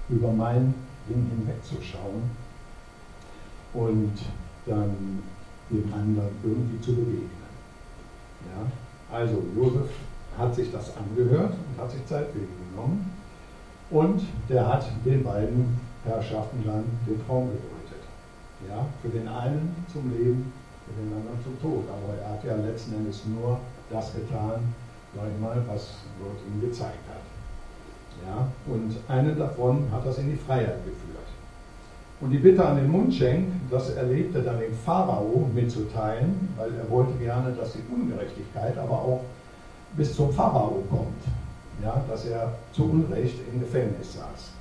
über 0.10 0.32
mein 0.32 0.74
Ding 1.08 1.30
hinwegzuschauen 1.30 2.49
und 3.74 4.14
dann 4.66 5.22
dem 5.70 5.94
anderen 5.94 6.30
irgendwie 6.44 6.82
zu 6.82 6.96
begegnen. 6.96 7.30
Ja? 8.46 9.16
Also 9.16 9.44
Josef 9.56 9.90
hat 10.38 10.56
sich 10.56 10.72
das 10.72 10.92
angehört 10.96 11.54
und 11.54 11.82
hat 11.82 11.92
sich 11.92 12.06
Zeit 12.06 12.28
für 12.32 12.40
ihn 12.40 12.48
genommen 12.72 13.12
und 13.90 14.22
der 14.48 14.68
hat 14.68 14.86
den 15.06 15.24
beiden 15.24 15.80
Herrschaften 16.06 16.64
dann 16.66 16.86
den 17.08 17.26
Traum 17.26 17.50
gedeutet. 17.50 18.04
Ja? 18.68 18.86
Für 19.02 19.10
den 19.10 19.28
einen 19.28 19.76
zum 19.92 20.12
Leben, 20.12 20.52
für 20.86 21.02
den 21.02 21.14
anderen 21.14 21.44
zum 21.44 21.62
Tod. 21.62 21.84
Aber 21.90 22.18
er 22.18 22.32
hat 22.32 22.44
ja 22.44 22.56
letzten 22.56 22.96
Endes 22.96 23.24
nur 23.26 23.60
das 23.90 24.14
getan, 24.14 24.74
mal, 25.42 25.64
was 25.68 25.96
Gott 26.22 26.38
ihm 26.48 26.62
gezeigt 26.62 27.06
hat. 27.10 27.26
Ja? 28.26 28.48
Und 28.72 28.96
einen 29.08 29.38
davon 29.38 29.88
hat 29.92 30.06
das 30.06 30.20
in 30.20 30.32
die 30.32 30.38
Freiheit 30.38 30.86
geführt. 30.86 31.29
Und 32.22 32.32
die 32.32 32.38
Bitte 32.38 32.66
an 32.66 32.76
den 32.76 32.92
Mundschenk, 32.92 33.48
das 33.72 33.92
erlebte 33.92 34.42
dann 34.42 34.60
dem 34.60 34.74
Pharao 34.74 35.50
mitzuteilen, 35.54 36.50
weil 36.58 36.72
er 36.76 36.90
wollte 36.90 37.14
gerne, 37.14 37.54
dass 37.54 37.74
die 37.74 37.84
Ungerechtigkeit 37.94 38.78
aber 38.78 38.94
auch 38.94 39.22
bis 39.96 40.16
zum 40.16 40.32
Pharao 40.34 40.84
kommt. 40.90 41.24
Ja, 41.82 42.04
dass 42.10 42.26
er 42.26 42.54
zu 42.74 42.84
Unrecht 42.84 43.40
im 43.52 43.62
Gefängnis 43.62 44.14
saß. 44.16 44.52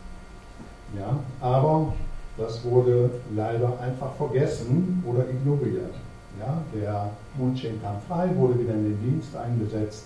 Ja, 0.96 1.18
aber 1.40 1.92
das 2.36 2.64
wurde 2.64 3.10
leider 3.34 3.80
einfach 3.80 4.12
vergessen 4.14 5.02
oder 5.04 5.28
ignoriert. 5.28 5.94
Ja, 6.38 6.62
der 6.72 7.10
Mundschenk 7.36 7.82
kam 7.82 7.96
frei, 8.06 8.30
wurde 8.36 8.60
wieder 8.60 8.74
in 8.74 8.84
den 8.84 9.00
Dienst 9.02 9.34
eingesetzt. 9.36 10.04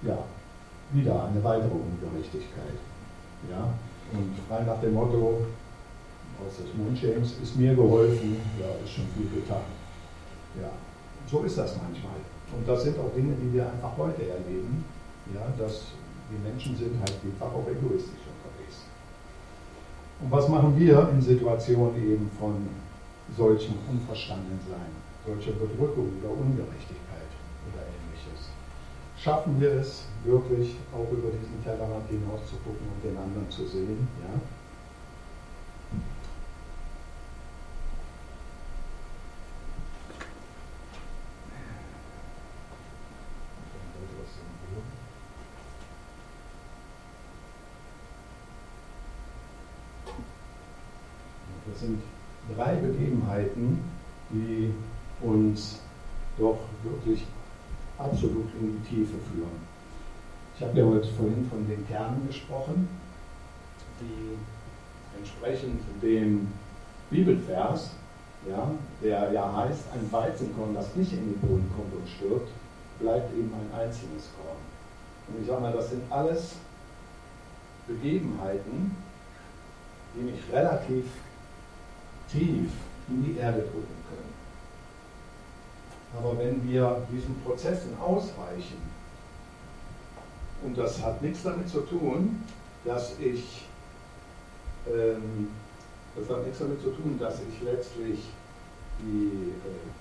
Ja, 0.00 0.16
wieder 0.92 1.26
eine 1.26 1.44
weitere 1.44 1.68
Ungerechtigkeit. 1.74 2.78
Ja, 3.50 3.68
und 4.12 4.34
frei 4.48 4.64
nach 4.64 4.80
dem 4.80 4.94
Motto, 4.94 5.42
aus 6.44 6.56
des 6.58 6.74
Mundschenks 6.74 7.34
ist 7.42 7.56
mir 7.56 7.74
geholfen, 7.74 8.36
ja, 8.60 8.68
ist 8.84 8.92
schon 8.92 9.06
viel 9.16 9.28
getan. 9.40 9.64
Ja, 10.60 10.70
so 11.30 11.42
ist 11.42 11.58
das 11.58 11.76
manchmal. 11.76 12.20
Und 12.52 12.66
das 12.66 12.82
sind 12.84 12.98
auch 12.98 13.12
Dinge, 13.14 13.34
die 13.42 13.52
wir 13.54 13.66
einfach 13.66 13.96
heute 13.96 14.22
erleben, 14.28 14.84
ja, 15.34 15.46
dass 15.58 15.92
die 16.30 16.38
Menschen 16.42 16.76
sind 16.76 16.98
halt 16.98 17.12
vielfach 17.22 17.52
auch 17.52 17.66
egoistisch 17.66 18.24
unterwegs. 18.26 18.86
Und 20.22 20.30
was 20.30 20.48
machen 20.48 20.78
wir 20.78 21.08
in 21.10 21.20
Situationen 21.20 21.96
eben 21.96 22.30
von 22.38 22.68
solchen 23.36 23.74
Unverstandensein, 23.90 24.90
solcher 25.26 25.52
Bedrückung 25.52 26.10
oder 26.20 26.30
Ungerechtigkeit 26.30 27.30
oder 27.70 27.82
ähnliches? 27.82 28.50
Schaffen 29.18 29.60
wir 29.60 29.72
es 29.72 30.04
wirklich 30.24 30.76
auch 30.94 31.10
über 31.12 31.30
diesen 31.30 31.62
Tellerrand 31.62 32.08
hinaus 32.08 32.46
zu 32.48 32.56
gucken 32.56 32.86
und 32.94 33.04
den 33.04 33.16
anderen 33.16 33.50
zu 33.50 33.66
sehen? 33.66 34.08
Ja? 34.22 34.40
Das 51.76 51.80
sind 51.80 52.00
drei 52.54 52.76
Begebenheiten, 52.76 53.80
die 54.30 54.72
uns 55.20 55.80
doch 56.38 56.58
wirklich 56.82 57.26
absolut 57.98 58.46
in 58.60 58.80
die 58.82 58.88
Tiefe 58.88 59.16
führen. 59.30 59.60
Ich 60.56 60.62
habe 60.64 60.78
ja 60.78 60.86
heute 60.86 61.08
vorhin 61.36 61.50
von 61.50 61.68
den 61.68 61.86
Kernen 61.86 62.26
gesprochen, 62.26 62.88
die 64.00 64.38
entsprechend 65.18 65.80
dem 66.02 66.48
Bibelvers, 67.10 67.90
ja, 68.48 68.70
der 69.02 69.32
ja 69.32 69.56
heißt, 69.56 69.84
ein 69.94 70.10
Weizenkorn, 70.12 70.74
das 70.74 70.94
nicht 70.94 71.12
in 71.12 71.32
den 71.32 71.40
Boden 71.40 71.70
kommt 71.74 71.94
und 71.94 72.08
stirbt, 72.08 72.48
bleibt 73.00 73.32
eben 73.34 73.52
ein 73.52 73.80
einzelnes 73.80 74.30
Korn. 74.36 74.56
Und 75.28 75.40
ich 75.40 75.46
sage 75.46 75.60
mal, 75.60 75.72
das 75.72 75.90
sind 75.90 76.02
alles 76.10 76.56
Begebenheiten, 77.86 78.96
die 80.14 80.22
mich 80.22 80.40
relativ 80.52 81.04
tief 82.30 82.70
in 83.08 83.24
die 83.24 83.36
Erde 83.38 83.60
drücken 83.60 83.96
können. 84.08 84.34
Aber 86.18 86.38
wenn 86.38 86.66
wir 86.66 87.02
diesen 87.12 87.40
Prozessen 87.42 87.96
ausweichen, 88.00 88.80
und 90.62 90.76
das 90.76 91.02
hat 91.02 91.22
nichts 91.22 91.42
damit 91.42 91.68
zu 91.68 91.80
tun, 91.80 92.42
dass 92.84 93.18
ich, 93.18 93.66
ähm, 94.86 95.48
das 96.16 96.28
hat 96.30 96.44
nichts 96.44 96.58
damit 96.58 96.80
zu 96.80 96.90
tun, 96.90 97.18
dass 97.18 97.40
ich 97.40 97.62
letztlich 97.62 98.20
die, 99.00 99.52
äh, 99.66 99.96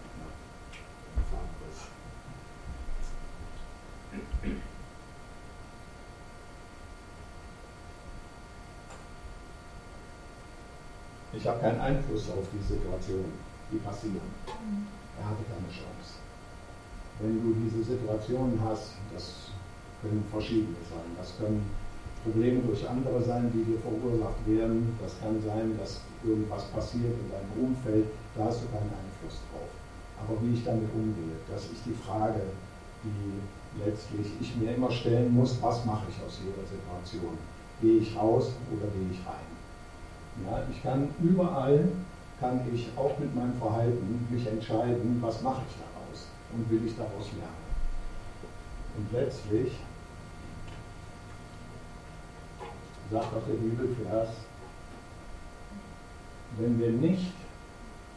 Ich 11.33 11.45
habe 11.45 11.59
keinen 11.59 11.81
Einfluss 11.81 12.29
auf 12.29 12.45
die 12.53 12.63
Situation, 12.63 13.25
die 13.71 13.77
passieren. 13.77 14.21
Er 15.19 15.29
hatte 15.29 15.43
keine 15.43 15.67
Chance. 15.67 16.17
Wenn 17.19 17.41
du 17.41 17.53
diese 17.61 17.83
Situationen 17.83 18.59
hast, 18.63 18.93
das 19.13 19.51
können 20.05 20.23
verschiedene 20.29 20.77
sein. 20.85 21.09
Das 21.17 21.33
können 21.37 21.65
Probleme 22.23 22.61
durch 22.61 22.87
andere 22.87 23.21
sein, 23.21 23.49
die 23.53 23.65
dir 23.65 23.79
verursacht 23.81 24.41
werden. 24.45 24.97
Das 25.01 25.17
kann 25.19 25.41
sein, 25.41 25.77
dass 25.77 26.01
irgendwas 26.23 26.65
passiert 26.69 27.13
in 27.17 27.29
deinem 27.33 27.53
Umfeld. 27.57 28.05
Da 28.37 28.45
hast 28.45 28.61
du 28.61 28.67
keinen 28.69 28.93
Einfluss 28.93 29.41
drauf. 29.49 29.69
Aber 30.21 30.37
wie 30.41 30.53
ich 30.53 30.63
damit 30.63 30.89
umgehe, 30.93 31.37
das 31.49 31.65
ist 31.65 31.85
die 31.85 31.97
Frage, 32.05 32.41
die 33.03 33.41
letztlich 33.83 34.27
ich 34.39 34.55
mir 34.55 34.75
immer 34.75 34.89
stellen 34.89 35.33
muss, 35.33 35.61
was 35.61 35.85
mache 35.85 36.05
ich 36.09 36.17
aus 36.25 36.39
jeder 36.41 36.65
Situation? 36.65 37.37
Gehe 37.81 37.99
ich 37.99 38.15
raus 38.15 38.53
oder 38.71 38.87
gehe 38.93 39.11
ich 39.11 39.19
rein? 39.27 39.49
Ja, 40.45 40.63
ich 40.71 40.81
kann 40.81 41.09
überall, 41.21 41.89
kann 42.39 42.61
ich 42.73 42.89
auch 42.95 43.17
mit 43.19 43.35
meinem 43.35 43.53
Verhalten 43.59 44.27
mich 44.29 44.47
entscheiden, 44.47 45.19
was 45.21 45.41
mache 45.41 45.61
ich 45.69 45.75
daraus 45.77 46.27
und 46.53 46.69
will 46.69 46.85
ich 46.85 46.95
daraus 46.95 47.31
lernen. 47.37 47.65
Und 48.97 49.11
letztlich 49.11 49.73
sagt 53.11 53.25
auch 53.25 53.47
der 53.47 53.53
Bibelvers, 53.53 54.29
wenn 56.57 56.79
wir 56.79 56.91
nicht 56.91 57.33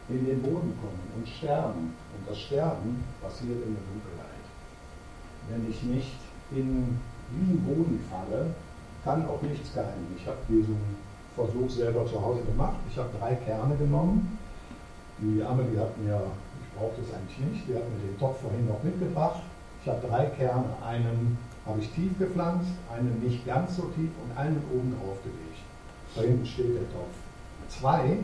in 0.08 0.26
den 0.26 0.42
Boden 0.42 0.72
kommen 0.80 1.12
und 1.16 1.28
sterben, 1.28 1.94
und 2.16 2.28
das 2.28 2.38
Sterben 2.38 3.04
passiert 3.20 3.58
in 3.66 3.74
der 3.74 3.84
Dunkelheit, 3.92 4.44
wenn 5.50 5.70
ich 5.70 5.82
nicht 5.82 6.16
in 6.50 6.98
diesen 7.30 7.60
Boden 7.64 8.00
falle, 8.10 8.54
kann 9.04 9.26
auch 9.26 9.42
nichts 9.42 9.72
geheimen. 9.74 10.16
Ich 10.16 10.26
habe 10.26 10.38
diesen 10.48 10.78
Versuch 11.34 11.70
selber 11.70 12.06
zu 12.06 12.20
Hause 12.20 12.40
gemacht. 12.42 12.76
Ich 12.90 12.98
habe 12.98 13.10
drei 13.18 13.34
Kerne 13.34 13.76
genommen. 13.76 14.38
Die 15.18 15.42
Amelie 15.42 15.80
hat 15.80 15.96
mir, 15.98 16.20
ich 16.62 16.78
brauchte 16.78 17.02
es 17.02 17.14
eigentlich 17.14 17.38
nicht, 17.38 17.68
die 17.68 17.74
hat 17.74 17.82
mir 17.90 18.08
den 18.08 18.18
Topf 18.18 18.40
vorhin 18.40 18.66
noch 18.66 18.82
mitgebracht. 18.82 19.42
Ich 19.82 19.88
habe 19.88 20.06
drei 20.06 20.26
Kerne, 20.26 20.66
einen 20.84 21.38
habe 21.68 21.80
ich 21.80 21.90
tief 21.90 22.18
gepflanzt, 22.18 22.70
einen 22.90 23.22
nicht 23.22 23.46
ganz 23.46 23.76
so 23.76 23.82
tief 23.94 24.10
und 24.24 24.36
einen 24.36 24.62
oben 24.72 24.96
drauf 24.98 25.18
gelegt. 25.22 25.62
Da 26.14 26.22
hinten 26.22 26.46
steht 26.46 26.74
der 26.74 26.90
Topf. 26.92 27.14
Zwei, 27.68 28.16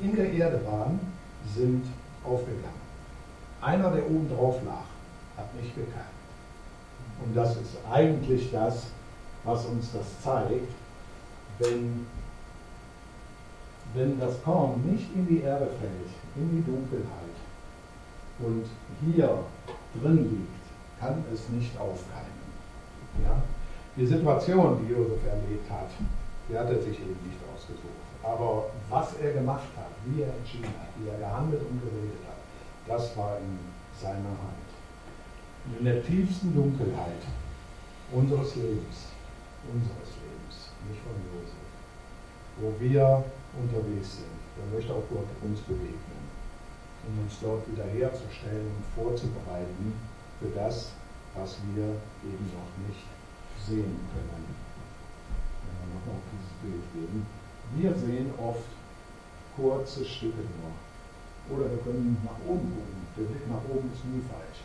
die 0.00 0.04
in 0.04 0.16
der 0.16 0.32
Erde 0.32 0.64
waren, 0.66 0.98
sind 1.54 1.84
aufgegangen. 2.24 2.86
Einer, 3.60 3.90
der 3.90 4.06
oben 4.06 4.28
drauf 4.34 4.56
lag, 4.64 4.86
hat 5.36 5.54
nicht 5.54 5.74
gekeimt. 5.74 6.16
Und 7.22 7.36
das 7.36 7.56
ist 7.56 7.76
eigentlich 7.90 8.50
das, 8.50 8.86
was 9.44 9.66
uns 9.66 9.92
das 9.92 10.22
zeigt, 10.22 10.72
wenn, 11.58 12.06
wenn 13.94 14.18
das 14.18 14.42
Korn 14.42 14.82
nicht 14.90 15.14
in 15.14 15.26
die 15.26 15.42
Erde 15.42 15.66
fällt, 15.66 16.10
in 16.36 16.50
die 16.56 16.64
Dunkelheit 16.64 17.36
und 18.38 18.64
hier 19.04 19.38
drin 20.00 20.30
liegt, 20.30 21.00
kann 21.00 21.22
es 21.32 21.48
nicht 21.50 21.78
aufkeimen. 21.78 22.35
Ja? 23.24 23.42
Die 23.96 24.06
Situation, 24.06 24.84
die 24.84 24.92
Josef 24.92 25.24
erlebt 25.24 25.70
hat, 25.70 25.90
die 26.48 26.56
hat 26.56 26.68
er 26.68 26.80
sich 26.80 27.00
eben 27.00 27.18
nicht 27.24 27.40
ausgesucht. 27.48 28.06
Aber 28.22 28.70
was 28.90 29.14
er 29.22 29.32
gemacht 29.32 29.70
hat, 29.76 29.90
wie 30.04 30.22
er 30.22 30.34
entschieden 30.34 30.74
hat, 30.78 30.90
wie 30.98 31.08
er 31.08 31.18
gehandelt 31.18 31.62
und 31.62 31.80
geredet 31.80 32.22
hat, 32.26 32.40
das 32.86 33.16
war 33.16 33.38
in 33.38 33.58
seiner 34.00 34.36
Hand. 34.36 34.66
In 35.78 35.84
der 35.84 36.04
tiefsten 36.04 36.54
Dunkelheit 36.54 37.22
unseres 38.12 38.54
Lebens, 38.54 39.10
unseres 39.66 40.10
Lebens, 40.22 40.70
nicht 40.86 41.02
von 41.02 41.16
Josef, 41.26 41.66
wo 42.60 42.70
wir 42.78 43.24
unterwegs 43.58 44.22
sind, 44.22 44.36
da 44.56 44.62
möchte 44.74 44.92
auch 44.92 45.02
Gott 45.10 45.26
uns 45.42 45.60
begegnen, 45.60 46.22
um 47.08 47.24
uns 47.24 47.34
dort 47.40 47.66
wiederherzustellen 47.70 48.70
und 48.70 48.84
vorzubereiten 48.94 49.94
für 50.38 50.48
das, 50.54 50.92
was 51.38 51.56
wir 51.74 52.00
eben 52.24 52.46
noch 52.52 52.72
nicht 52.88 53.06
sehen 53.66 53.96
können. 54.12 54.44
Wenn 55.62 55.76
wir 55.80 55.88
nochmal 55.94 56.16
auf 56.16 56.26
dieses 56.32 56.54
Bild 56.62 56.84
gehen. 56.94 57.26
Wir 57.76 57.92
sehen 57.94 58.30
oft 58.38 58.70
kurze 59.56 60.04
Stücke 60.04 60.42
nur. 60.56 60.72
Oder 61.50 61.70
wir 61.70 61.78
können 61.78 62.18
nach 62.24 62.40
oben 62.46 62.70
gucken. 62.74 63.00
Der 63.16 63.24
Blick 63.24 63.48
nach 63.48 63.62
oben 63.68 63.90
ist 63.92 64.04
nie 64.06 64.22
falsch. 64.26 64.60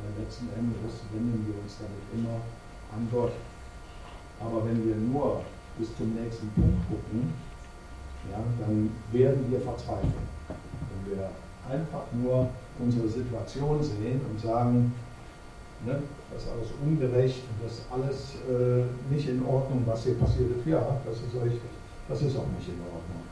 Weil 0.00 0.24
letzten 0.24 0.48
Endes 0.52 1.04
wenden 1.12 1.44
wir 1.46 1.56
uns 1.60 1.80
damit 1.80 2.04
immer 2.12 2.40
an 2.92 3.08
Gott. 3.10 3.32
Aber 4.40 4.64
wenn 4.66 4.84
wir 4.84 4.96
nur 4.96 5.42
bis 5.78 5.96
zum 5.96 6.14
nächsten 6.14 6.48
Punkt 6.52 6.80
gucken, 6.88 7.32
ja, 8.30 8.42
dann 8.60 8.90
werden 9.12 9.50
wir 9.50 9.60
verzweifeln. 9.60 10.28
Wenn 10.48 11.16
wir 11.16 11.30
einfach 11.70 12.04
nur 12.12 12.48
unsere 12.78 13.08
Situation 13.08 13.82
sehen 13.82 14.20
und 14.30 14.40
sagen, 14.40 14.92
ne, 15.86 16.02
das 16.32 16.42
ist 16.42 16.50
alles 16.50 16.68
ungerecht, 16.84 17.42
das 17.62 17.72
ist 17.72 17.84
alles 17.90 18.34
äh, 18.50 18.84
nicht 19.12 19.28
in 19.28 19.44
Ordnung, 19.46 19.82
was 19.86 20.04
hier 20.04 20.14
passiert 20.14 20.50
ist. 20.58 20.66
Ja, 20.66 21.00
das 21.06 21.16
ist 21.16 21.34
richtig. 21.34 21.70
Das 22.08 22.20
ist 22.22 22.36
auch 22.36 22.46
nicht 22.58 22.68
in 22.68 22.80
Ordnung. 22.82 23.22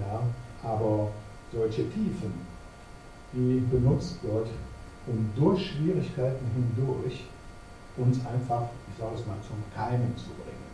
Ja, 0.00 0.22
aber 0.68 1.10
solche 1.52 1.88
Tiefen, 1.90 2.32
die 3.32 3.60
benutzt 3.70 4.18
Gott, 4.22 4.48
um 5.06 5.30
durch 5.36 5.72
Schwierigkeiten 5.72 6.44
hindurch 6.54 7.24
uns 7.96 8.18
einfach, 8.26 8.68
ich 8.90 8.98
sage 8.98 9.14
es 9.14 9.26
mal, 9.26 9.36
zum 9.46 9.62
Keimen 9.74 10.16
zu 10.16 10.30
bringen. 10.34 10.72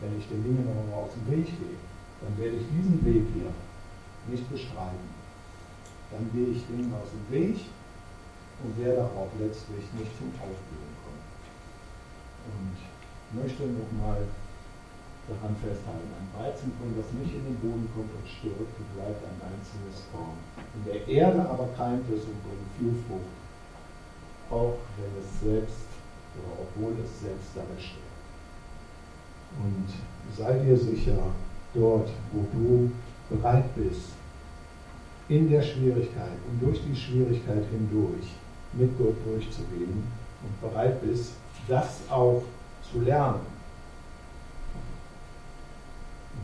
Wenn 0.00 0.18
ich 0.18 0.28
den 0.28 0.42
Dingen 0.42 0.66
nochmal 0.66 1.04
aus 1.04 1.14
dem 1.14 1.32
Weg 1.32 1.46
gehe, 1.46 1.78
dann 2.20 2.36
werde 2.36 2.56
ich 2.56 2.66
diesen 2.68 3.04
Weg 3.04 3.24
hier 3.32 3.50
nicht 4.28 4.50
bestreiten. 4.50 5.08
Dann 6.10 6.28
gehe 6.34 6.54
ich 6.54 6.66
Dingen 6.66 6.92
aus 6.92 7.08
dem 7.10 7.24
Weg 7.32 7.56
und 8.62 8.78
werde 8.78 9.02
auch 9.02 9.30
letztlich 9.38 9.84
nicht 9.98 10.12
zum 10.18 10.30
Aufblühen 10.38 10.94
kommen. 11.02 11.24
Und 12.46 12.76
möchte 13.34 13.66
nochmal 13.66 14.22
daran 15.26 15.56
festhalten, 15.56 16.12
ein 16.20 16.30
Weizenkorn, 16.36 16.94
das 16.96 17.08
nicht 17.16 17.34
in 17.34 17.44
den 17.48 17.58
Boden 17.58 17.88
kommt 17.96 18.12
und 18.12 18.28
stirbt, 18.28 18.76
bleibt 18.94 19.24
ein 19.24 19.40
einzelnes 19.40 20.04
Korn. 20.12 20.36
In 20.76 20.84
der 20.84 21.00
Erde 21.08 21.40
aber 21.48 21.68
keimt 21.76 22.04
es 22.12 22.28
und 22.28 22.38
bringt 22.44 22.70
viel 22.76 22.94
Frucht, 23.08 23.34
auch 24.50 24.78
wenn 25.00 25.12
es 25.16 25.28
selbst 25.40 25.88
oder 26.36 26.66
obwohl 26.68 26.92
es 27.00 27.10
selbst 27.20 27.56
dabei 27.56 27.78
stirbt. 27.80 28.14
Und 29.64 29.88
sei 30.36 30.58
dir 30.60 30.76
sicher, 30.76 31.18
dort, 31.72 32.10
wo 32.32 32.44
du 32.52 32.92
bereit 33.30 33.74
bist, 33.74 34.12
in 35.28 35.48
der 35.48 35.62
Schwierigkeit 35.62 36.36
und 36.50 36.60
durch 36.60 36.82
die 36.84 36.94
Schwierigkeit 36.94 37.64
hindurch 37.70 38.36
mit 38.76 38.96
Gott 38.98 39.16
durchzugehen 39.24 40.04
und 40.42 40.60
bereit 40.60 41.00
bist, 41.02 41.32
das 41.68 42.00
auch 42.10 42.42
zu 42.90 43.00
lernen, 43.00 43.40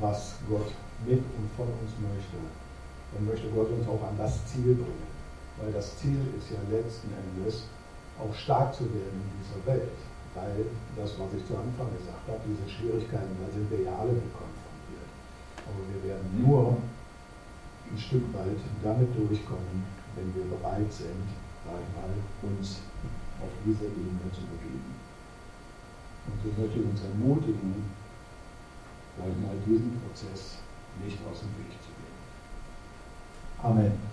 was 0.01 0.37
Gott 0.49 0.73
mit 1.07 1.19
und 1.19 1.51
von 1.57 1.67
uns 1.67 1.93
möchte, 2.01 2.37
dann 3.13 3.27
möchte 3.27 3.49
Gott 3.49 3.71
uns 3.71 3.87
auch 3.89 4.03
an 4.07 4.17
das 4.17 4.47
Ziel 4.47 4.75
bringen. 4.75 5.11
Weil 5.61 5.73
das 5.73 5.97
Ziel 5.99 6.21
ist 6.39 6.51
ja 6.51 6.61
letzten 6.71 7.09
Endes, 7.13 7.65
auch 8.19 8.35
stark 8.35 8.75
zu 8.75 8.85
werden 8.85 9.21
in 9.21 9.33
dieser 9.43 9.61
Welt. 9.67 9.93
Weil 10.35 10.65
das, 10.97 11.19
was 11.19 11.29
ich 11.37 11.45
zu 11.47 11.59
Anfang 11.59 11.91
gesagt 11.91 12.25
habe, 12.29 12.41
diese 12.47 12.71
Schwierigkeiten, 12.71 13.35
da 13.43 13.51
sind 13.53 13.69
wir 13.71 13.83
ja 13.83 13.93
alle 13.99 14.15
mit 14.15 14.31
konfrontiert. 14.31 15.11
Aber 15.67 15.83
wir 15.91 16.01
werden 16.09 16.29
nur 16.39 16.79
ein 17.91 17.99
Stück 17.99 18.23
weit 18.33 18.61
damit 18.85 19.11
durchkommen, 19.19 19.85
wenn 20.15 20.31
wir 20.35 20.47
bereit 20.57 20.93
sind, 20.93 21.27
einmal 21.71 22.13
uns 22.43 22.83
auf 23.41 23.53
diese 23.65 23.85
Ebene 23.87 24.29
zu 24.33 24.43
begeben. 24.43 24.95
Und 26.27 26.37
so 26.43 26.61
möchte 26.61 26.79
ich 26.81 26.87
uns 26.87 27.03
ermutigen, 27.03 27.91
gleich 29.17 29.37
mal 29.41 29.57
diesen 29.67 30.01
Prozess 30.03 30.59
nicht 31.03 31.19
aus 31.31 31.41
dem 31.41 31.53
Weg 31.59 31.73
zu 31.81 31.91
gehen. 31.97 32.19
Amen. 33.63 34.11